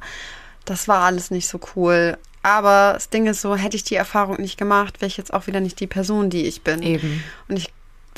[0.65, 2.17] das war alles nicht so cool.
[2.41, 5.47] Aber das Ding ist so, hätte ich die Erfahrung nicht gemacht, wäre ich jetzt auch
[5.47, 6.83] wieder nicht die Person, die ich bin.
[6.83, 7.23] Eben.
[7.47, 7.73] Und ich,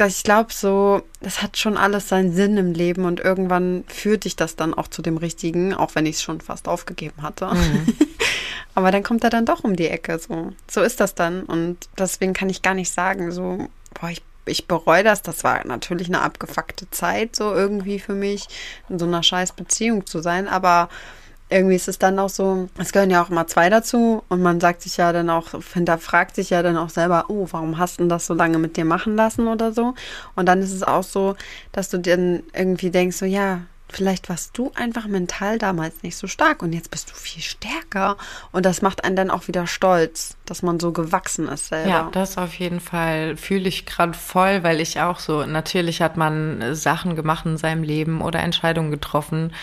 [0.06, 4.36] ich glaube so, das hat schon alles seinen Sinn im Leben und irgendwann führt dich
[4.36, 7.52] das dann auch zu dem Richtigen, auch wenn ich es schon fast aufgegeben hatte.
[8.76, 10.20] Aber dann kommt er dann doch um die Ecke.
[10.20, 11.44] So, so ist das dann.
[11.44, 15.24] Und deswegen kann ich gar nicht sagen, so, boah, ich, ich bereue das.
[15.24, 18.48] Das war natürlich eine abgefuckte Zeit, so irgendwie für mich,
[18.88, 20.48] in so einer scheiß Beziehung zu sein.
[20.48, 20.90] Aber
[21.50, 24.60] irgendwie ist es dann auch so, es gehören ja auch immer zwei dazu und man
[24.60, 28.08] sagt sich ja dann auch, hinterfragt sich ja dann auch selber, oh, warum hast du
[28.08, 29.94] das so lange mit dir machen lassen oder so?
[30.36, 31.36] Und dann ist es auch so,
[31.72, 36.28] dass du dann irgendwie denkst, so ja, vielleicht warst du einfach mental damals nicht so
[36.28, 38.18] stark und jetzt bist du viel stärker
[38.52, 41.90] und das macht einen dann auch wieder stolz, dass man so gewachsen ist selber.
[41.90, 46.18] Ja, das auf jeden Fall fühle ich gerade voll, weil ich auch so, natürlich hat
[46.18, 49.54] man Sachen gemacht in seinem Leben oder Entscheidungen getroffen,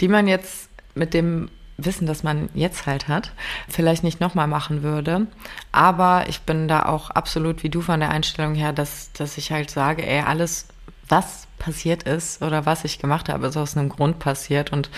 [0.00, 3.32] die man jetzt mit dem Wissen, das man jetzt halt hat,
[3.68, 5.26] vielleicht nicht nochmal machen würde.
[5.72, 9.50] Aber ich bin da auch absolut wie du von der Einstellung her, dass, dass ich
[9.52, 10.68] halt sage, ey, alles,
[11.08, 14.90] was passiert ist oder was ich gemacht habe, ist aus einem Grund passiert und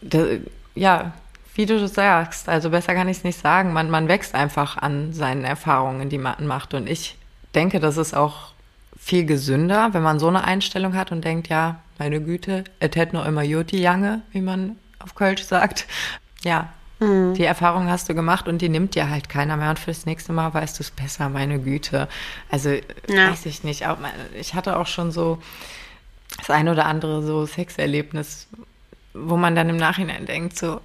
[0.00, 0.24] da,
[0.74, 1.12] ja,
[1.54, 3.72] wie du sagst, also besser kann ich es nicht sagen.
[3.72, 6.72] Man, man wächst einfach an seinen Erfahrungen, die man macht.
[6.72, 7.16] Und ich
[7.52, 8.52] denke, das ist auch
[8.96, 13.16] viel gesünder, wenn man so eine Einstellung hat und denkt, ja, meine Güte, es hätte
[13.16, 15.86] noch immer Juti Jange, wie man auf Kölsch sagt.
[16.42, 17.34] Ja, mhm.
[17.34, 19.70] die Erfahrung hast du gemacht und die nimmt dir halt keiner mehr.
[19.70, 22.08] Und fürs nächste Mal weißt du es besser, meine Güte.
[22.50, 23.30] Also, ja.
[23.30, 23.86] weiß ich nicht.
[23.86, 23.98] Auch,
[24.38, 25.38] ich hatte auch schon so
[26.36, 28.48] das ein oder andere so Sexerlebnis,
[29.14, 30.80] wo man dann im Nachhinein denkt, so,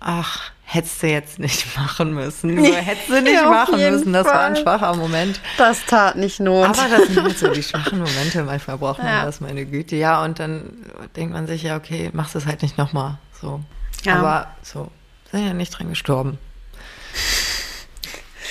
[0.00, 2.56] ach, hättest du jetzt nicht machen müssen.
[2.64, 4.12] So, hättest du nicht ja, machen müssen.
[4.12, 4.36] Das Fall.
[4.36, 5.40] war ein schwacher Moment.
[5.58, 6.66] Das tat nicht Not.
[6.66, 8.42] Aber das sind halt so die schwachen Momente.
[8.42, 9.24] Manchmal braucht man ja.
[9.24, 9.96] das, meine Güte.
[9.96, 10.70] Ja, und dann
[11.16, 13.18] denkt man sich, ja, okay, machst es halt nicht nochmal.
[13.40, 13.60] So.
[14.04, 14.16] Ja.
[14.16, 14.90] Aber so,
[15.30, 16.38] sind ja nicht dran gestorben.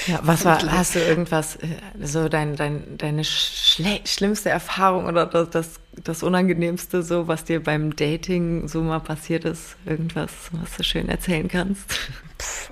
[0.10, 1.68] Ja, was war, hast du irgendwas, äh,
[2.02, 7.96] so dein, dein, deine schlimmste Erfahrung oder das, das, das Unangenehmste, so was dir beim
[7.96, 9.76] Dating so mal passiert ist?
[9.86, 11.84] Irgendwas, was du schön erzählen kannst?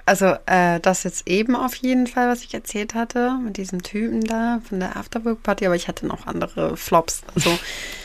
[0.05, 4.21] Also, äh, das jetzt eben auf jeden Fall, was ich erzählt hatte, mit diesem Typen
[4.21, 7.21] da von der Afterwork-Party, aber ich hatte noch andere Flops.
[7.35, 7.51] Also,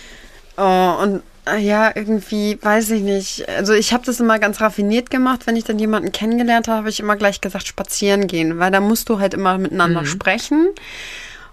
[0.59, 1.23] oh, und
[1.59, 3.49] ja, irgendwie, weiß ich nicht.
[3.49, 5.47] Also ich habe das immer ganz raffiniert gemacht.
[5.47, 8.81] Wenn ich dann jemanden kennengelernt habe, habe ich immer gleich gesagt, spazieren gehen, weil da
[8.81, 10.07] musst du halt immer miteinander mhm.
[10.07, 10.69] sprechen.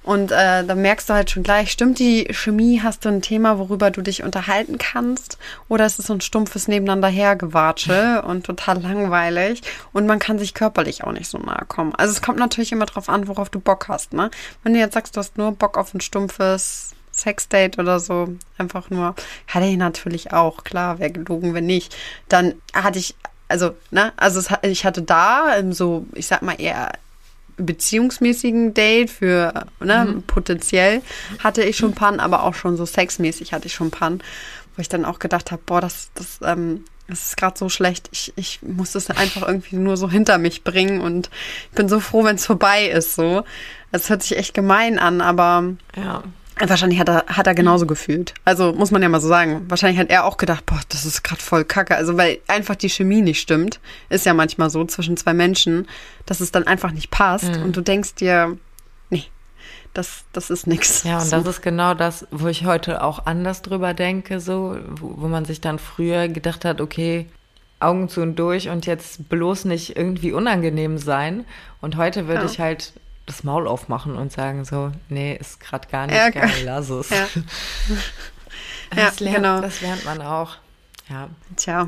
[0.03, 3.59] Und äh, da merkst du halt schon gleich, stimmt die Chemie, hast du ein Thema,
[3.59, 5.37] worüber du dich unterhalten kannst?
[5.67, 9.61] Oder ist es so ein stumpfes Nebeneinander hergewatsche und total langweilig?
[9.91, 11.93] Und man kann sich körperlich auch nicht so nahe kommen.
[11.95, 14.31] Also es kommt natürlich immer drauf an, worauf du Bock hast, ne?
[14.63, 18.29] Wenn du jetzt sagst, du hast nur Bock auf ein stumpfes Sexdate oder so.
[18.57, 19.15] Einfach nur.
[19.47, 21.95] Hatte ich natürlich auch, klar, wäre gelogen, wenn nicht.
[22.27, 23.15] Dann hatte ich,
[23.47, 26.91] also, ne, also es, ich hatte da so, ich sag mal, eher
[27.57, 30.23] beziehungsmäßigen Date für, ne, mhm.
[30.23, 31.01] potenziell
[31.39, 34.21] hatte ich schon Pan, aber auch schon so sexmäßig hatte ich schon Pan,
[34.75, 38.07] wo ich dann auch gedacht habe, boah, das, das, ähm, das ist gerade so schlecht.
[38.11, 41.29] Ich, ich muss das einfach irgendwie nur so hinter mich bringen und
[41.71, 43.15] ich bin so froh, wenn es vorbei ist.
[43.15, 43.43] So,
[43.91, 46.23] es hört sich echt gemein an, aber ja.
[46.61, 48.33] Wahrscheinlich hat er, hat er genauso gefühlt.
[48.43, 49.65] Also muss man ja mal so sagen.
[49.69, 51.95] Wahrscheinlich hat er auch gedacht, boah, das ist gerade voll kacke.
[51.95, 53.79] Also weil einfach die Chemie nicht stimmt.
[54.09, 55.87] Ist ja manchmal so zwischen zwei Menschen,
[56.25, 57.55] dass es dann einfach nicht passt.
[57.55, 57.63] Mhm.
[57.63, 58.57] Und du denkst dir,
[59.09, 59.25] nee,
[59.93, 61.03] das, das ist nix.
[61.03, 61.37] Ja, und so.
[61.37, 65.45] das ist genau das, wo ich heute auch anders drüber denke, so, wo, wo man
[65.45, 67.27] sich dann früher gedacht hat, okay,
[67.79, 71.45] Augen zu und durch und jetzt bloß nicht irgendwie unangenehm sein.
[71.81, 72.49] Und heute würde ja.
[72.51, 72.93] ich halt
[73.29, 77.09] das Maul aufmachen und sagen so, nee, ist gerade gar nicht ja, geil, lass es.
[77.09, 77.27] Ja,
[78.89, 79.61] das, ja, lernt, genau.
[79.61, 80.57] das lernt man auch.
[81.09, 81.29] Ja.
[81.55, 81.87] Tja.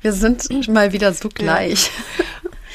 [0.00, 1.90] Wir sind mal wieder so gleich.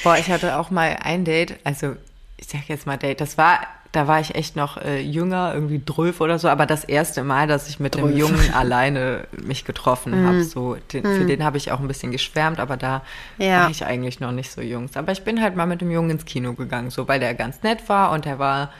[0.03, 1.97] Boah, ich hatte auch mal ein Date, also
[2.37, 3.59] ich sag jetzt mal Date, das war
[3.91, 7.47] da war ich echt noch äh, jünger, irgendwie drölf oder so, aber das erste Mal,
[7.47, 11.71] dass ich mit dem Jungen alleine mich getroffen habe, so, den, für den habe ich
[11.71, 13.03] auch ein bisschen geschwärmt, aber da
[13.37, 13.63] ja.
[13.63, 14.89] war ich eigentlich noch nicht so jung.
[14.95, 17.63] Aber ich bin halt mal mit dem Jungen ins Kino gegangen, so, weil der ganz
[17.63, 18.71] nett war und er war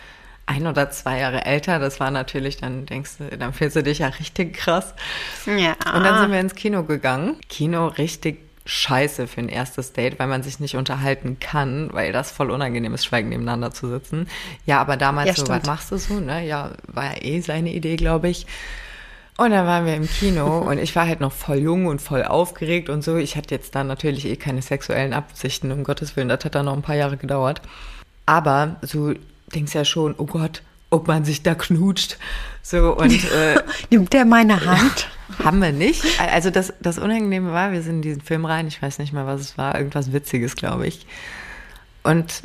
[0.45, 1.79] ein oder zwei Jahre älter.
[1.79, 4.93] Das war natürlich, dann denkst du, dann fühlst du dich ja richtig krass.
[5.45, 5.71] Ja.
[5.93, 7.37] Und dann sind wir ins Kino gegangen.
[7.49, 12.31] Kino richtig scheiße für ein erstes Date, weil man sich nicht unterhalten kann, weil das
[12.31, 14.27] voll unangenehm ist, schweigend nebeneinander zu sitzen.
[14.65, 16.45] Ja, aber damals ja, so, was machst du so, ne?
[16.45, 18.45] Ja, war ja eh seine Idee, glaube ich.
[19.37, 22.23] Und dann waren wir im Kino und ich war halt noch voll jung und voll
[22.23, 23.15] aufgeregt und so.
[23.15, 26.65] Ich hatte jetzt da natürlich eh keine sexuellen Absichten, um Gottes Willen, das hat dann
[26.65, 27.61] noch ein paar Jahre gedauert.
[28.25, 29.13] Aber so
[29.53, 32.17] denkst ja schon, oh Gott, ob man sich da knutscht.
[32.61, 35.09] So und äh, nimmt der meine Hand?
[35.43, 36.03] Haben wir nicht.
[36.21, 39.25] Also das, das Unangenehme war, wir sind in diesen Film rein, ich weiß nicht mal,
[39.25, 41.05] was es war, irgendwas Witziges, glaube ich.
[42.03, 42.43] Und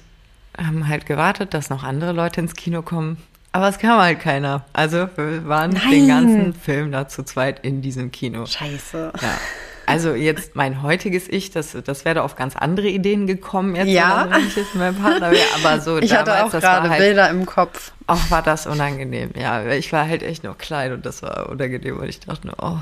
[0.58, 3.18] haben halt gewartet, dass noch andere Leute ins Kino kommen.
[3.52, 4.64] Aber es kam halt keiner.
[4.72, 5.90] Also wir waren Nein.
[5.90, 8.46] den ganzen Film da zu zweit in diesem Kino.
[8.46, 9.12] Scheiße.
[9.20, 9.38] Ja.
[9.86, 14.28] Also jetzt mein heutiges Ich, das, das wäre auf ganz andere Ideen gekommen jetzt, ja.
[14.30, 15.44] wenn ich jetzt mein Partner wäre.
[15.62, 17.92] Aber so ich damals, hatte auch gerade halt, Bilder im Kopf.
[18.06, 19.30] Auch war das unangenehm.
[19.38, 22.56] Ja, ich war halt echt noch klein und das war unangenehm und ich dachte nur,
[22.60, 22.78] oh,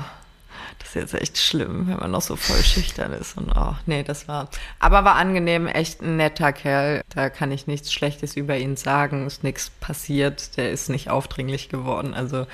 [0.79, 4.03] das ist jetzt echt schlimm, wenn man noch so voll schüchtern ist und oh, nee,
[4.03, 7.01] das war, aber war angenehm, echt ein netter Kerl.
[7.13, 11.69] Da kann ich nichts Schlechtes über ihn sagen, ist nichts passiert, der ist nicht aufdringlich
[11.69, 12.47] geworden, also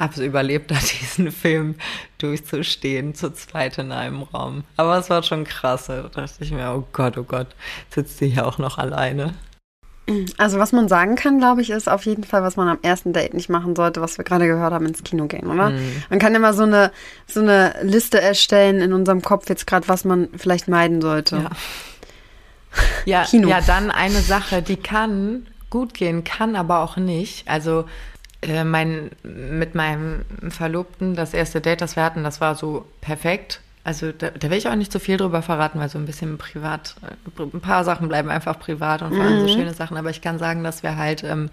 [0.00, 1.76] habe es überlebt, da diesen Film
[2.18, 4.64] durchzustehen, zu zweit in einem Raum.
[4.76, 5.86] Aber es war schon krass.
[5.86, 7.48] Da dachte ich mir, oh Gott, oh Gott,
[7.90, 9.34] sitzt sie hier auch noch alleine.
[10.38, 13.12] Also was man sagen kann, glaube ich, ist auf jeden Fall, was man am ersten
[13.12, 15.70] Date nicht machen sollte, was wir gerade gehört haben, ins Kino gehen, oder?
[15.70, 16.02] Mm.
[16.08, 16.90] Man kann immer so eine,
[17.28, 21.36] so eine Liste erstellen in unserem Kopf jetzt gerade, was man vielleicht meiden sollte.
[21.36, 21.50] Ja.
[23.04, 23.48] Ja, Kino.
[23.48, 27.48] ja, dann eine Sache, die kann gut gehen, kann aber auch nicht.
[27.48, 27.86] Also
[28.42, 33.60] äh, mein, mit meinem Verlobten, das erste Date, das wir hatten, das war so perfekt.
[33.84, 36.38] also da, da will ich auch nicht zu viel drüber verraten, weil so ein bisschen
[36.38, 39.96] privat, äh, ein paar Sachen bleiben einfach privat und vor allem so schöne Sachen.
[39.96, 41.50] Aber ich kann sagen, dass wir halt ähm,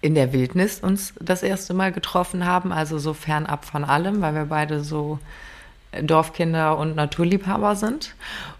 [0.00, 4.34] in der Wildnis uns das erste Mal getroffen haben, also so fernab von allem, weil
[4.34, 5.18] wir beide so
[6.02, 8.14] Dorfkinder und Naturliebhaber sind.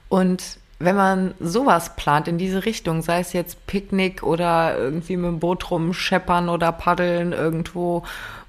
[0.09, 5.27] Und wenn man sowas plant in diese Richtung, sei es jetzt Picknick oder irgendwie mit
[5.27, 8.03] dem Boot rumscheppern oder paddeln irgendwo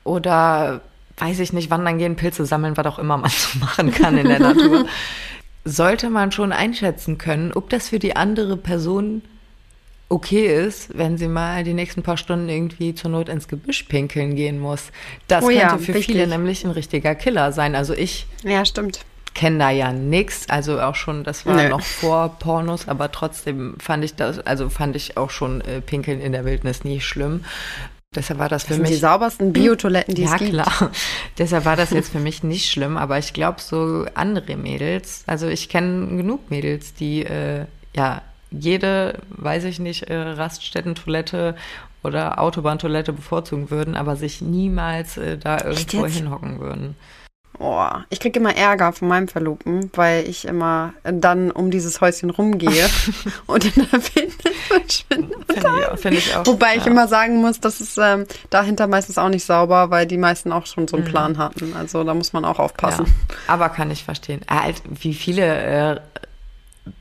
[0.04, 0.82] oder
[1.18, 4.28] weiß ich nicht, wandern gehen, Pilze sammeln, was auch immer man so machen kann in
[4.28, 4.86] der Natur,
[5.66, 9.22] sollte man schon einschätzen können, ob das für die andere Person
[10.10, 14.36] okay ist, wenn sie mal die nächsten paar Stunden irgendwie zur Not ins Gebüsch pinkeln
[14.36, 14.92] gehen muss.
[15.28, 16.06] Das Oh könnte ja, für richtig.
[16.06, 17.76] viele nämlich ein richtiger Killer sein.
[17.76, 19.02] Also ich Ja, stimmt.
[19.38, 21.70] Kenne da ja nix, also auch schon, das war Nö.
[21.70, 26.20] noch vor Pornos, aber trotzdem fand ich das, also fand ich auch schon äh, Pinkeln
[26.20, 27.46] in der Wildnis nie schlimm.
[28.16, 30.52] Deshalb war das für Das sind die mich saubersten Biotoiletten, die ja, es gibt.
[30.54, 30.92] klar.
[31.38, 35.48] Deshalb war das jetzt für mich nicht schlimm, aber ich glaube, so andere Mädels, also
[35.48, 41.56] ich kenne genug Mädels, die äh, ja jede, weiß ich nicht, äh, Raststättentoilette
[42.02, 46.96] oder Autobahntoilette bevorzugen würden, aber sich niemals äh, da irgendwo hinhocken würden.
[47.60, 52.30] Oh, ich kriege immer Ärger von meinem Verlobten, weil ich immer dann um dieses Häuschen
[52.30, 52.88] rumgehe
[53.48, 55.36] und in der Wildnis verschwinde.
[55.98, 56.48] Finde ich, auch- ich.
[56.48, 56.92] Wobei ich ja.
[56.92, 60.68] immer sagen muss, das ist ähm, dahinter meistens auch nicht sauber, weil die meisten auch
[60.68, 61.76] schon so einen Plan hatten.
[61.76, 63.06] Also da muss man auch aufpassen.
[63.06, 63.14] Mhm.
[63.30, 64.42] Ja, aber kann ich verstehen.
[64.48, 65.46] Ah, halt, wie viele
[65.96, 66.00] äh,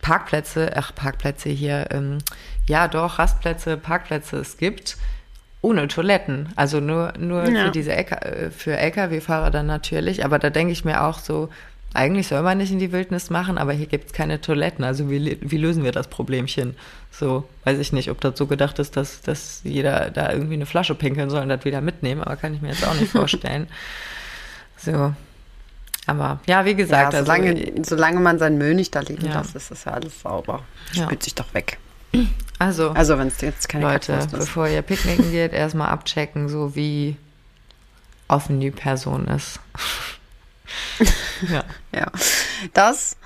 [0.01, 2.19] Parkplätze, ach Parkplätze hier, ähm,
[2.67, 4.97] ja doch, Rastplätze, Parkplätze es gibt,
[5.67, 6.49] ohne Toiletten.
[6.57, 7.65] Also nur, nur Ja.
[7.67, 10.25] für diese LK, äh, für Lkw-Fahrer dann natürlich.
[10.25, 11.49] Aber da denke ich mir auch so,
[11.95, 14.85] eigentlich soll man nicht in die Wildnis machen, aber hier gibt es keine Toiletten.
[14.85, 16.77] Also wie, wie lösen wir das Problemchen?
[17.11, 20.67] So, weiß ich nicht, ob das so gedacht ist, dass, dass jeder da irgendwie eine
[20.67, 23.67] Flasche pinkeln soll und das wieder mitnehmen, aber kann ich mir jetzt auch nicht vorstellen.
[24.77, 25.15] So.
[26.07, 29.39] Aber ja, wie Ja, gesagt, solange, also, solange man seinen Müll nicht da liegen Ja.
[29.41, 30.63] lässt, ist das ja alles sauber.
[30.93, 31.05] Ja.
[31.05, 31.79] Spült sich doch weg.
[32.59, 34.31] Also, Also wenn es jetzt keine Leute, ist.
[34.31, 37.17] bevor ihr picknicken geht, erstmal abchecken, so wie
[38.29, 39.61] offen die Person ist.
[41.51, 41.65] ja.
[41.95, 42.11] Ja.
[42.73, 43.17] Das,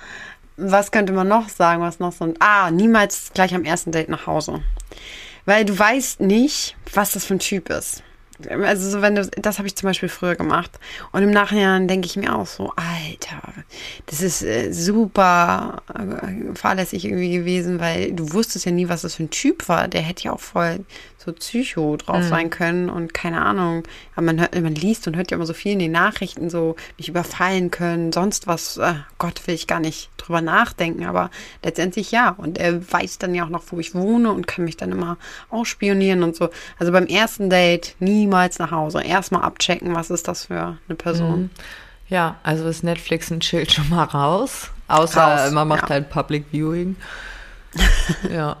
[0.57, 4.09] was könnte man noch sagen, was noch so ein, ah, niemals gleich am ersten Date
[4.09, 4.61] nach Hause.
[5.45, 8.03] Weil du weißt nicht, was das für ein Typ ist.
[8.49, 10.71] Also so wenn du, das habe ich zum Beispiel früher gemacht.
[11.11, 13.41] Und im Nachhinein denke ich mir auch so, Alter,
[14.05, 19.15] das ist äh, super äh, fahrlässig irgendwie gewesen, weil du wusstest ja nie, was das
[19.15, 19.87] für ein Typ war.
[19.87, 20.85] Der hätte ja auch voll
[21.23, 23.83] so Psycho drauf sein können und keine Ahnung.
[24.15, 26.75] Aber man hört, man liest und hört ja immer so viel in den Nachrichten, so
[26.97, 28.77] mich überfallen können, sonst was.
[28.77, 31.29] Äh, Gott will ich gar nicht drüber nachdenken, aber
[31.63, 32.29] letztendlich ja.
[32.29, 35.17] Und er weiß dann ja auch noch, wo ich wohne und kann mich dann immer
[35.49, 36.49] ausspionieren und so.
[36.79, 39.01] Also beim ersten Date niemals nach Hause.
[39.03, 41.51] Erstmal abchecken, was ist das für eine Person.
[42.07, 44.71] Ja, also ist Netflix ein Schild schon mal raus.
[44.87, 45.89] Außer Raus, man macht ja.
[45.91, 46.97] halt Public Viewing.
[48.29, 48.57] ja.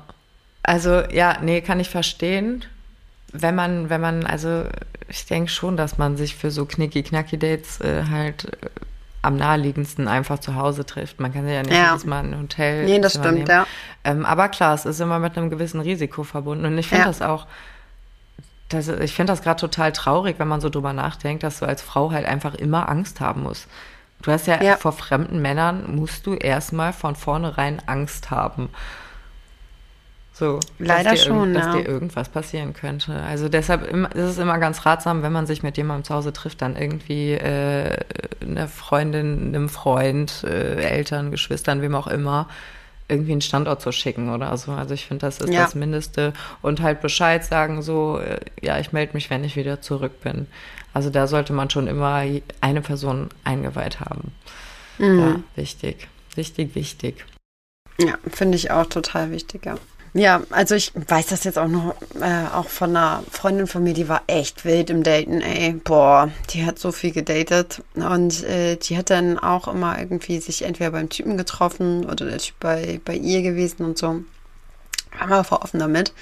[0.63, 2.65] Also, ja, nee, kann ich verstehen.
[3.33, 4.65] Wenn man, wenn man, also
[5.07, 8.69] ich denke schon, dass man sich für so knicki-knacki-Dates äh, halt äh,
[9.21, 11.19] am naheliegendsten einfach zu Hause trifft.
[11.19, 11.89] Man kann sich ja nicht Ja.
[11.91, 12.85] jedes Mal ein Hotel.
[12.85, 13.47] Nee, das stimmt, nehmen.
[13.47, 13.65] ja.
[14.03, 16.65] Ähm, aber klar, es ist immer mit einem gewissen Risiko verbunden.
[16.65, 17.07] Und ich finde Ja.
[17.07, 17.47] das auch,
[18.69, 21.81] das, ich finde das gerade total traurig, wenn man so drüber nachdenkt, dass du als
[21.81, 23.67] Frau halt einfach immer Angst haben musst.
[24.23, 24.77] Du hast ja, Ja.
[24.77, 28.69] vor fremden Männern musst du erstmal von vornherein Angst haben.
[30.41, 31.73] So, Leider dass dir, schon, dass ja.
[31.73, 33.13] dir irgendwas passieren könnte.
[33.13, 33.83] Also deshalb
[34.15, 37.33] ist es immer ganz ratsam, wenn man sich mit jemandem zu Hause trifft, dann irgendwie
[37.33, 37.95] äh,
[38.41, 42.47] eine Freundin, einem Freund, äh, Eltern, Geschwistern, wem auch immer,
[43.07, 44.71] irgendwie einen Standort zu schicken oder so.
[44.71, 45.61] Also ich finde, das ist Ja.
[45.61, 46.33] das Mindeste.
[46.63, 50.47] Und halt Bescheid sagen, so, äh, ja, ich melde mich, wenn ich wieder zurück bin.
[50.91, 52.23] Also da sollte man schon immer
[52.61, 54.31] eine Person eingeweiht haben.
[54.97, 55.19] Mhm.
[55.19, 56.07] Ja, wichtig.
[56.33, 57.27] Wichtig, wichtig.
[57.99, 59.75] Ja, finde ich auch total wichtig, ja.
[60.13, 63.93] Ja, also ich weiß das jetzt auch noch, äh, auch von einer Freundin von mir,
[63.93, 65.71] die war echt wild im Daten, ey.
[65.71, 67.81] Boah, die hat so viel gedatet.
[67.95, 72.39] Und äh, die hat dann auch immer irgendwie sich entweder beim Typen getroffen oder der
[72.39, 74.21] Typ bei, bei ihr gewesen und so.
[75.19, 76.13] War mal voll offen damit.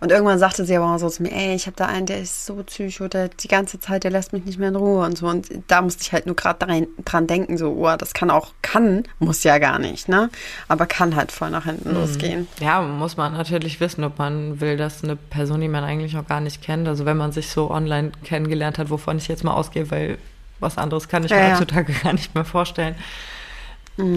[0.00, 2.20] Und irgendwann sagte sie aber auch so zu mir, ey, ich habe da einen, der
[2.20, 5.18] ist so psycho, der die ganze Zeit, der lässt mich nicht mehr in Ruhe und
[5.18, 5.28] so.
[5.28, 9.04] Und da musste ich halt nur gerade dran, denken, so, oh, das kann auch, kann,
[9.18, 10.30] muss ja gar nicht, ne?
[10.66, 12.48] Aber kann halt voll nach hinten losgehen.
[12.60, 16.26] Ja, muss man natürlich wissen, ob man will, dass eine Person, die man eigentlich noch
[16.26, 19.52] gar nicht kennt, also wenn man sich so online kennengelernt hat, wovon ich jetzt mal
[19.54, 20.18] ausgehe, weil
[20.58, 21.52] was anderes kann ich Ja, mir ja.
[21.54, 22.94] heutzutage gar nicht mehr vorstellen.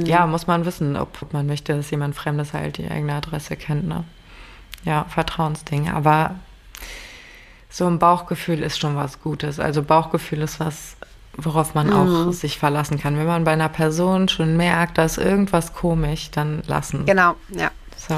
[0.05, 3.87] Ja, muss man wissen, ob man möchte, dass jemand Fremdes halt die eigene Adresse kennt,
[3.87, 4.03] ne?
[4.83, 5.89] Ja, Vertrauensding.
[5.89, 6.35] Aber
[7.69, 9.59] so ein Bauchgefühl ist schon was Gutes.
[9.59, 10.97] Also Bauchgefühl ist was
[11.37, 13.17] worauf man auch sich verlassen kann.
[13.17, 17.05] Wenn man bei einer Person schon merkt, da ist irgendwas komisch, dann lassen.
[17.05, 17.71] Genau, ja.
[17.95, 18.15] So,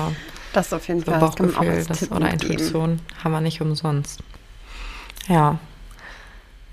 [0.53, 1.19] Das auf jeden so Fall.
[1.19, 2.31] Das Bauchgefühl das, Tipp oder.
[2.31, 4.21] Intuition haben wir nicht umsonst.
[5.27, 5.59] Ja.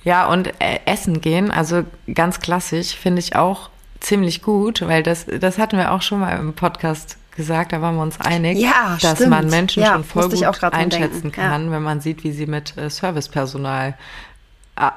[0.03, 3.69] Ja, und äh, essen gehen, also ganz klassisch, finde ich auch
[4.01, 7.97] ziemlich gut, weil das, das hatten wir auch schon mal im Podcast gesagt, da waren
[7.97, 9.31] wir uns einig, Ja, dass stimmt.
[9.31, 11.41] man Menschen Ja, schon voll gut einschätzen denken.
[11.41, 11.49] Ja.
[11.49, 13.95] kann, wenn man sieht, wie sie mit äh, Servicepersonal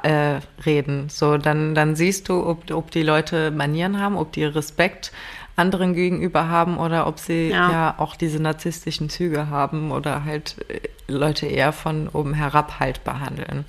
[0.03, 1.09] äh, reden.
[1.09, 5.11] So, dann, dann siehst du, ob, ob die Leute Manieren haben, ob die Respekt
[5.55, 7.95] anderen gegenüber haben oder ob sie ja, Ja.
[7.97, 10.79] auch diese narzisstischen Züge haben oder halt äh,
[11.11, 13.65] Leute eher von oben herab halt behandeln.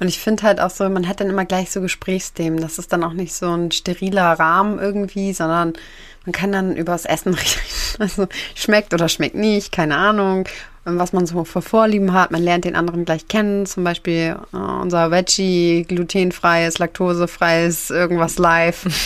[0.00, 2.60] Und ich finde halt auch so, man hat dann immer gleich so Gesprächsthemen.
[2.60, 5.74] Das ist dann auch nicht so ein steriler Rahmen irgendwie, sondern
[6.24, 7.98] man kann dann übers Essen reden.
[7.98, 10.48] Also schmeckt oder schmeckt nicht, keine Ahnung.
[10.84, 12.30] Was man so für Vorlieben hat.
[12.30, 13.66] Man lernt den anderen gleich kennen.
[13.66, 18.86] Zum Beispiel äh, unser Veggie, glutenfreies, laktosefreies, irgendwas live.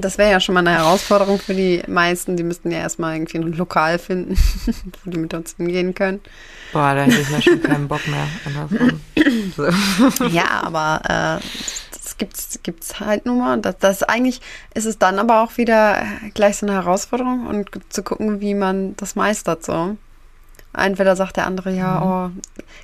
[0.00, 2.34] Das wäre ja schon mal eine Herausforderung für die meisten.
[2.38, 4.38] Die müssten ja erstmal irgendwie ein Lokal finden,
[5.04, 6.22] wo die mit uns hingehen können.
[6.74, 8.26] Boah, da hätte ich ja schon keinen Bock mehr.
[9.56, 9.68] So.
[10.28, 11.00] Ja, aber
[11.40, 11.44] äh,
[11.92, 13.60] das gibt's, gibt's halt nun mal.
[13.60, 14.40] Das, das eigentlich
[14.74, 18.96] ist es dann aber auch wieder gleich so eine Herausforderung und zu gucken, wie man
[18.96, 19.96] das meistert so.
[20.76, 22.30] Entweder sagt der andere, ja, oh,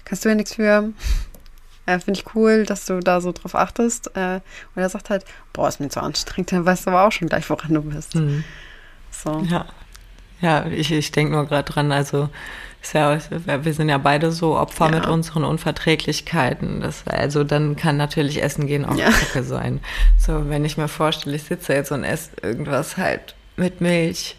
[0.05, 0.92] kannst du ja nichts für.
[1.87, 4.14] Äh, Finde ich cool, dass du da so drauf achtest.
[4.14, 4.40] Äh,
[4.74, 7.29] oder er sagt halt, boah, ist mir zu anstrengend, dann weißt du aber auch schon
[7.29, 8.14] gleich, woran du bist.
[8.14, 8.44] Hm.
[9.11, 9.44] So.
[9.48, 9.66] Ja,
[10.40, 12.31] ja ich, ich denke nur gerade dran, also
[12.82, 13.18] ist ja,
[13.64, 14.92] wir sind ja beide so Opfer Ja.
[14.92, 16.80] mit unseren Unverträglichkeiten.
[16.80, 19.10] Das, also dann kann natürlich Essen gehen auch Ja.
[19.10, 19.80] Kacke sein.
[20.18, 24.36] So, wenn ich mir vorstelle, ich sitze jetzt und esse irgendwas halt mit Milch,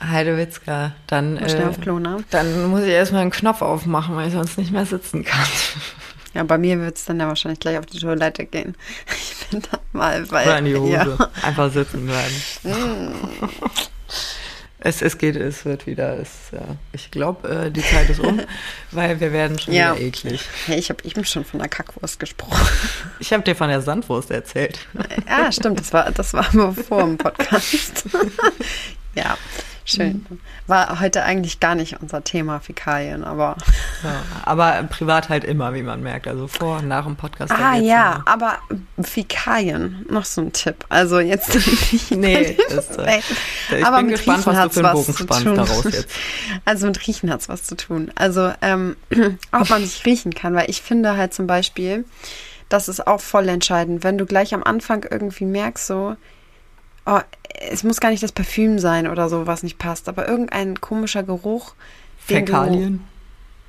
[0.00, 2.24] Heidewitzka, dann, äh, Klo, ne?
[2.30, 5.46] dann muss ich erstmal einen Knopf aufmachen, weil ich sonst nicht mehr sitzen kann.
[6.34, 8.74] Ja, bei mir wird es dann ja wahrscheinlich gleich auf die Toilette gehen.
[9.06, 10.46] Ich bin dann mal, weil.
[10.46, 10.90] Oder in die Hose.
[11.20, 11.30] Ja.
[11.42, 13.12] Einfach sitzen bleiben.
[14.84, 16.60] Es, es geht, es wird wieder, es, ja.
[16.92, 18.40] ich glaube, äh, die Zeit ist um,
[18.90, 19.94] weil wir werden schon Ja.
[19.94, 20.40] wieder eklig.
[20.66, 22.66] Hey, ich habe eben schon von der Kackwurst gesprochen.
[23.20, 24.80] Ich habe dir von der Sandwurst erzählt.
[25.28, 28.04] Ja, stimmt, das war, das war aber vor dem Podcast.
[29.14, 29.38] ja,
[29.84, 30.26] schön.
[30.66, 33.56] War heute eigentlich gar nicht unser Thema Fäkalien, aber.
[34.02, 36.28] Ja, aber privat halt immer, wie man merkt.
[36.28, 37.52] Also vor und nach dem Podcast.
[37.52, 38.22] Ah ja, immer.
[38.26, 38.58] aber
[39.00, 40.84] Fäkalien, noch so ein Tipp.
[40.88, 41.54] Also jetzt
[42.10, 42.10] nicht.
[42.10, 43.20] Nee, das, äh,
[43.76, 45.44] ich aber bin mit gespannt, Riechen was du hat's für einen was Bogen zu spannst
[45.44, 45.54] tun.
[45.56, 46.08] daraus jetzt.
[46.64, 48.10] Also mit Riechen hat es was zu tun.
[48.14, 48.96] Also ähm,
[49.52, 52.04] ob man sich riechen kann, weil ich finde halt zum Beispiel,
[52.68, 56.16] das ist auch voll entscheidend, wenn du gleich am Anfang irgendwie merkst, so,
[57.06, 57.20] oh,
[57.70, 61.22] es muss gar nicht das Parfüm sein oder so, was nicht passt, aber irgendein komischer
[61.22, 61.74] Geruch,
[62.18, 63.04] Fäkalien.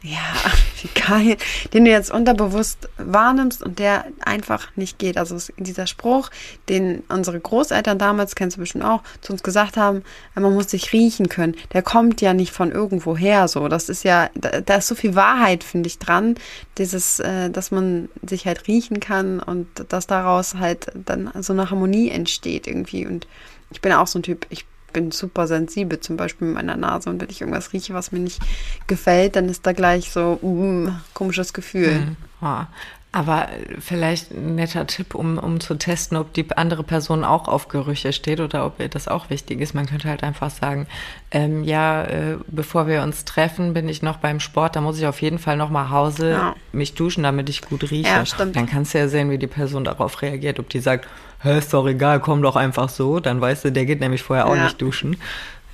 [0.03, 0.19] Ja,
[0.75, 1.37] Fäkalien,
[1.73, 5.17] den du jetzt unterbewusst wahrnimmst und der einfach nicht geht.
[5.17, 6.29] Also es- dieser Spruch,
[6.67, 10.03] den unsere Großeltern damals, kennst du bestimmt auch, zu uns gesagt haben,
[10.35, 11.55] man muss sich riechen können.
[11.71, 13.47] Der kommt ja nicht von irgendwo her.
[13.47, 16.35] So, das ist ja, da, da ist so viel Wahrheit, finde ich, dran.
[16.77, 21.69] Dieses, äh, dass man sich halt riechen kann und dass daraus halt dann so eine
[21.69, 23.07] Harmonie entsteht irgendwie.
[23.07, 23.25] Und
[23.71, 27.09] ich bin auch so ein Typ, ich bin super sensibel, zum Beispiel mit meiner Nase.
[27.09, 28.41] Und wenn ich irgendwas rieche, was mir nicht
[28.87, 31.99] gefällt, dann ist da gleich so mm, komisches Gefühl.
[31.99, 32.15] Mhm.
[32.41, 32.67] Ja.
[33.15, 33.47] Aber
[33.79, 38.11] vielleicht ein netter Tipp, um, um zu testen, ob die andere Person auch auf Gerüche
[38.11, 39.75] steht oder ob ihr das auch wichtig ist.
[39.75, 40.87] Man könnte halt einfach sagen,
[41.29, 45.05] ähm, ja, äh, bevor wir uns treffen, bin ich noch beim Sport, da muss ich
[45.05, 46.55] auf jeden Fall noch mal Hause Ja.
[46.71, 48.09] mich duschen, damit ich gut rieche.
[48.09, 48.55] Ja, stimmt.
[48.55, 50.59] Dann kannst du ja sehen, wie die Person darauf reagiert.
[50.59, 51.07] Ob die sagt,
[51.43, 53.19] hä, ist doch egal, komm doch einfach so.
[53.19, 54.63] Dann weißt du, der geht nämlich vorher auch Ja.
[54.65, 55.17] nicht duschen.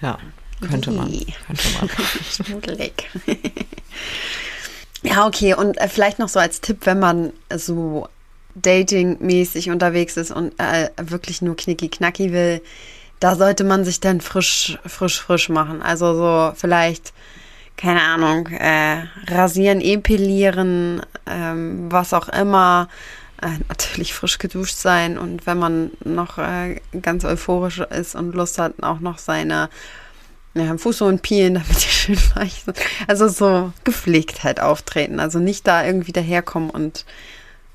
[0.01, 0.17] Ja,
[0.67, 1.09] könnte man.
[1.47, 1.89] Könnte man.
[2.45, 2.93] Schmuddelig.
[5.03, 5.53] ja, okay.
[5.53, 8.07] Und äh, vielleicht noch so als Tipp, wenn man so
[8.55, 12.61] datingmäßig unterwegs ist und äh, wirklich nur knicki-knacki will,
[13.19, 15.81] da sollte man sich dann frisch, frisch, frisch machen.
[15.81, 17.13] Also so vielleicht,
[17.77, 22.87] keine Ahnung, äh, rasieren, epilieren, ähm, was auch immer.
[23.41, 28.59] Äh, natürlich frisch geduscht sein und wenn man noch äh, ganz euphorisch ist und Lust
[28.59, 29.69] hat, auch noch seine
[30.55, 32.77] ja, Fußsohlen peelen, damit die schön weich sind.
[33.07, 35.21] Also so gepflegt halt auftreten.
[35.21, 37.05] Also nicht da irgendwie daherkommen und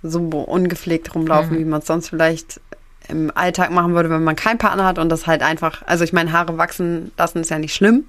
[0.03, 2.61] so ungepflegt rumlaufen, wie man es sonst vielleicht
[3.09, 6.12] im Alltag machen würde, wenn man keinen Partner hat und das halt einfach, also ich
[6.12, 8.05] meine, Haare wachsen lassen ist ja nicht schlimm,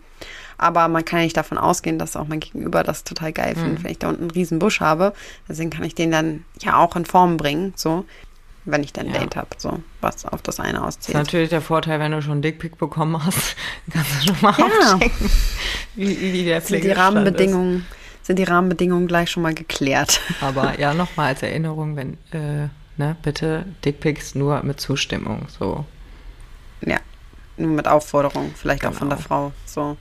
[0.58, 3.84] aber man kann ja nicht davon ausgehen, dass auch mein Gegenüber das total geil findet,
[3.84, 5.14] wenn ich da unten einen riesen Busch habe.
[5.50, 8.06] Deswegen kann ich den dann ja auch in Form bringen, so,
[8.66, 9.20] wenn ich dann ein Ja.
[9.20, 11.18] Date habe, so, was auf das eine Das ist auszählt.
[11.18, 13.56] natürlich der Vorteil, wenn du schon einen Dickpick bekommen hast,
[13.92, 14.94] kannst du schon mal Ja.
[14.94, 15.30] abchecken,
[15.96, 17.86] wie, wie der Sind die Rahmenbedingungen,
[18.24, 20.10] sind die Rahmenbedingungen gleich schon mal geklärt.
[20.10, 20.22] Ist.
[20.42, 25.86] Aber ja, nochmal als Erinnerung, wenn, äh, ne, bitte Dickpics nur mit Zustimmung, so.
[26.82, 26.98] Ja,
[27.58, 29.28] nur mit Aufforderung, vielleicht auch von der Genau.
[29.28, 29.52] Frau.
[29.66, 29.96] So,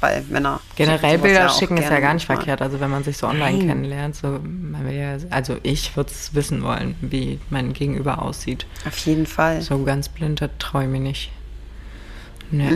[0.00, 0.60] weil Männer.
[0.76, 2.36] Generell Bilder ja schicken ist ja gar nicht manchmal.
[2.38, 2.62] verkehrt.
[2.62, 3.66] Also wenn man sich so online Nein.
[3.68, 8.66] kennenlernt, so man will ja, also ich würde es wissen wollen, wie mein Gegenüber aussieht.
[8.86, 9.62] Auf jeden Fall.
[9.62, 11.30] So ganz blind, das traue ich mir nicht.
[12.50, 12.70] Nee.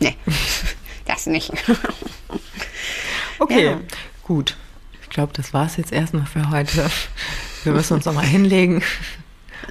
[0.00, 0.16] Nee,
[1.04, 1.52] das nicht.
[3.38, 3.80] Okay, Ja.
[4.22, 4.56] gut.
[5.02, 6.90] Ich glaube, das war es jetzt erstmal für heute.
[7.64, 8.82] Wir müssen uns nochmal hinlegen.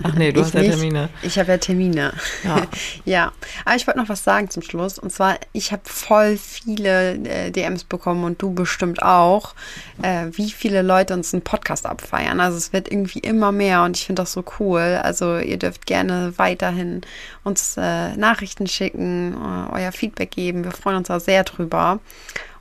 [0.03, 0.71] Ach nee, du Ich hast ja nicht.
[0.71, 1.09] Termine.
[1.21, 2.13] Ich habe ja Termine.
[2.43, 2.61] Ja.
[3.05, 3.31] ja,
[3.63, 4.99] aber ich wollte noch was sagen zum Schluss.
[4.99, 9.55] Und zwar, ich habe voll viele äh, DMs bekommen und du bestimmt auch,
[10.01, 12.39] äh, wie viele Leute uns einen Podcast abfeiern.
[12.39, 14.99] Also es wird irgendwie immer mehr und ich finde das so cool.
[15.01, 17.01] Also ihr dürft gerne weiterhin
[17.43, 20.63] uns äh, Nachrichten schicken, äh, euer Feedback geben.
[20.63, 21.99] Wir freuen uns da sehr drüber.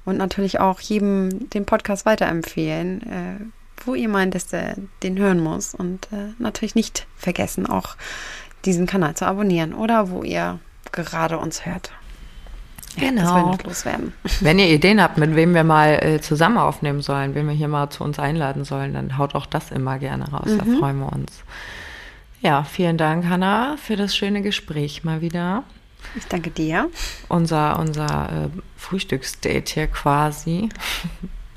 [0.04, 3.52] Und natürlich auch jedem den Podcast weiterempfehlen.
[3.86, 5.74] Wo ihr meint, dass der den hören muss.
[5.74, 7.96] Und äh, natürlich nicht vergessen, auch
[8.64, 10.58] diesen Kanal zu abonnieren oder wo ihr
[10.92, 11.92] gerade uns hört.
[12.96, 13.50] Ja, Genau.
[13.52, 14.12] noch loswerden.
[14.40, 17.68] Wenn ihr Ideen habt, mit wem wir mal äh, zusammen aufnehmen sollen, wen wir hier
[17.68, 20.48] mal zu uns einladen sollen, dann haut auch das immer gerne raus.
[20.56, 21.32] Da freuen wir uns.
[22.40, 25.64] Ja, vielen Dank, Hanna, für das schöne Gespräch mal wieder.
[26.14, 26.88] Ich danke dir.
[27.28, 30.68] Unser, unser äh, Frühstücksdate hier quasi.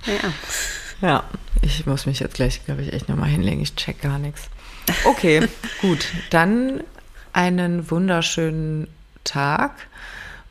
[0.05, 0.13] Ja.
[1.01, 1.23] Ja,
[1.61, 3.61] ich muss mich jetzt gleich, glaube ich, echt nochmal hinlegen.
[3.61, 4.49] Ich check gar nichts.
[5.05, 5.47] Okay,
[5.81, 6.07] gut.
[6.29, 6.81] Dann
[7.33, 8.87] einen wunderschönen
[9.23, 9.71] Tag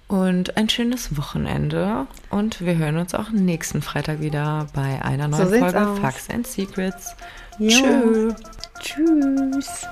[0.09, 2.07] und ein schönes Wochenende.
[2.31, 5.99] Und wir hören uns auch nächsten Freitag wieder bei einer neuen sieht's Folge aus.
[5.99, 7.17] Facts and Secrets.
[7.59, 7.69] Jo.
[7.71, 8.35] Tschö.
[8.81, 9.87] Tschüss.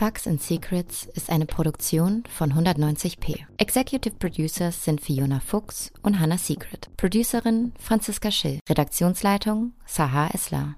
[0.00, 3.40] Facts and Secrets ist eine Produktion von 190p.
[3.58, 6.88] Executive Producers sind Fiona Fuchs und Hannah Secret.
[6.96, 8.60] Producerin Franziska Schill.
[8.66, 10.76] Redaktionsleitung Sahar Eslar.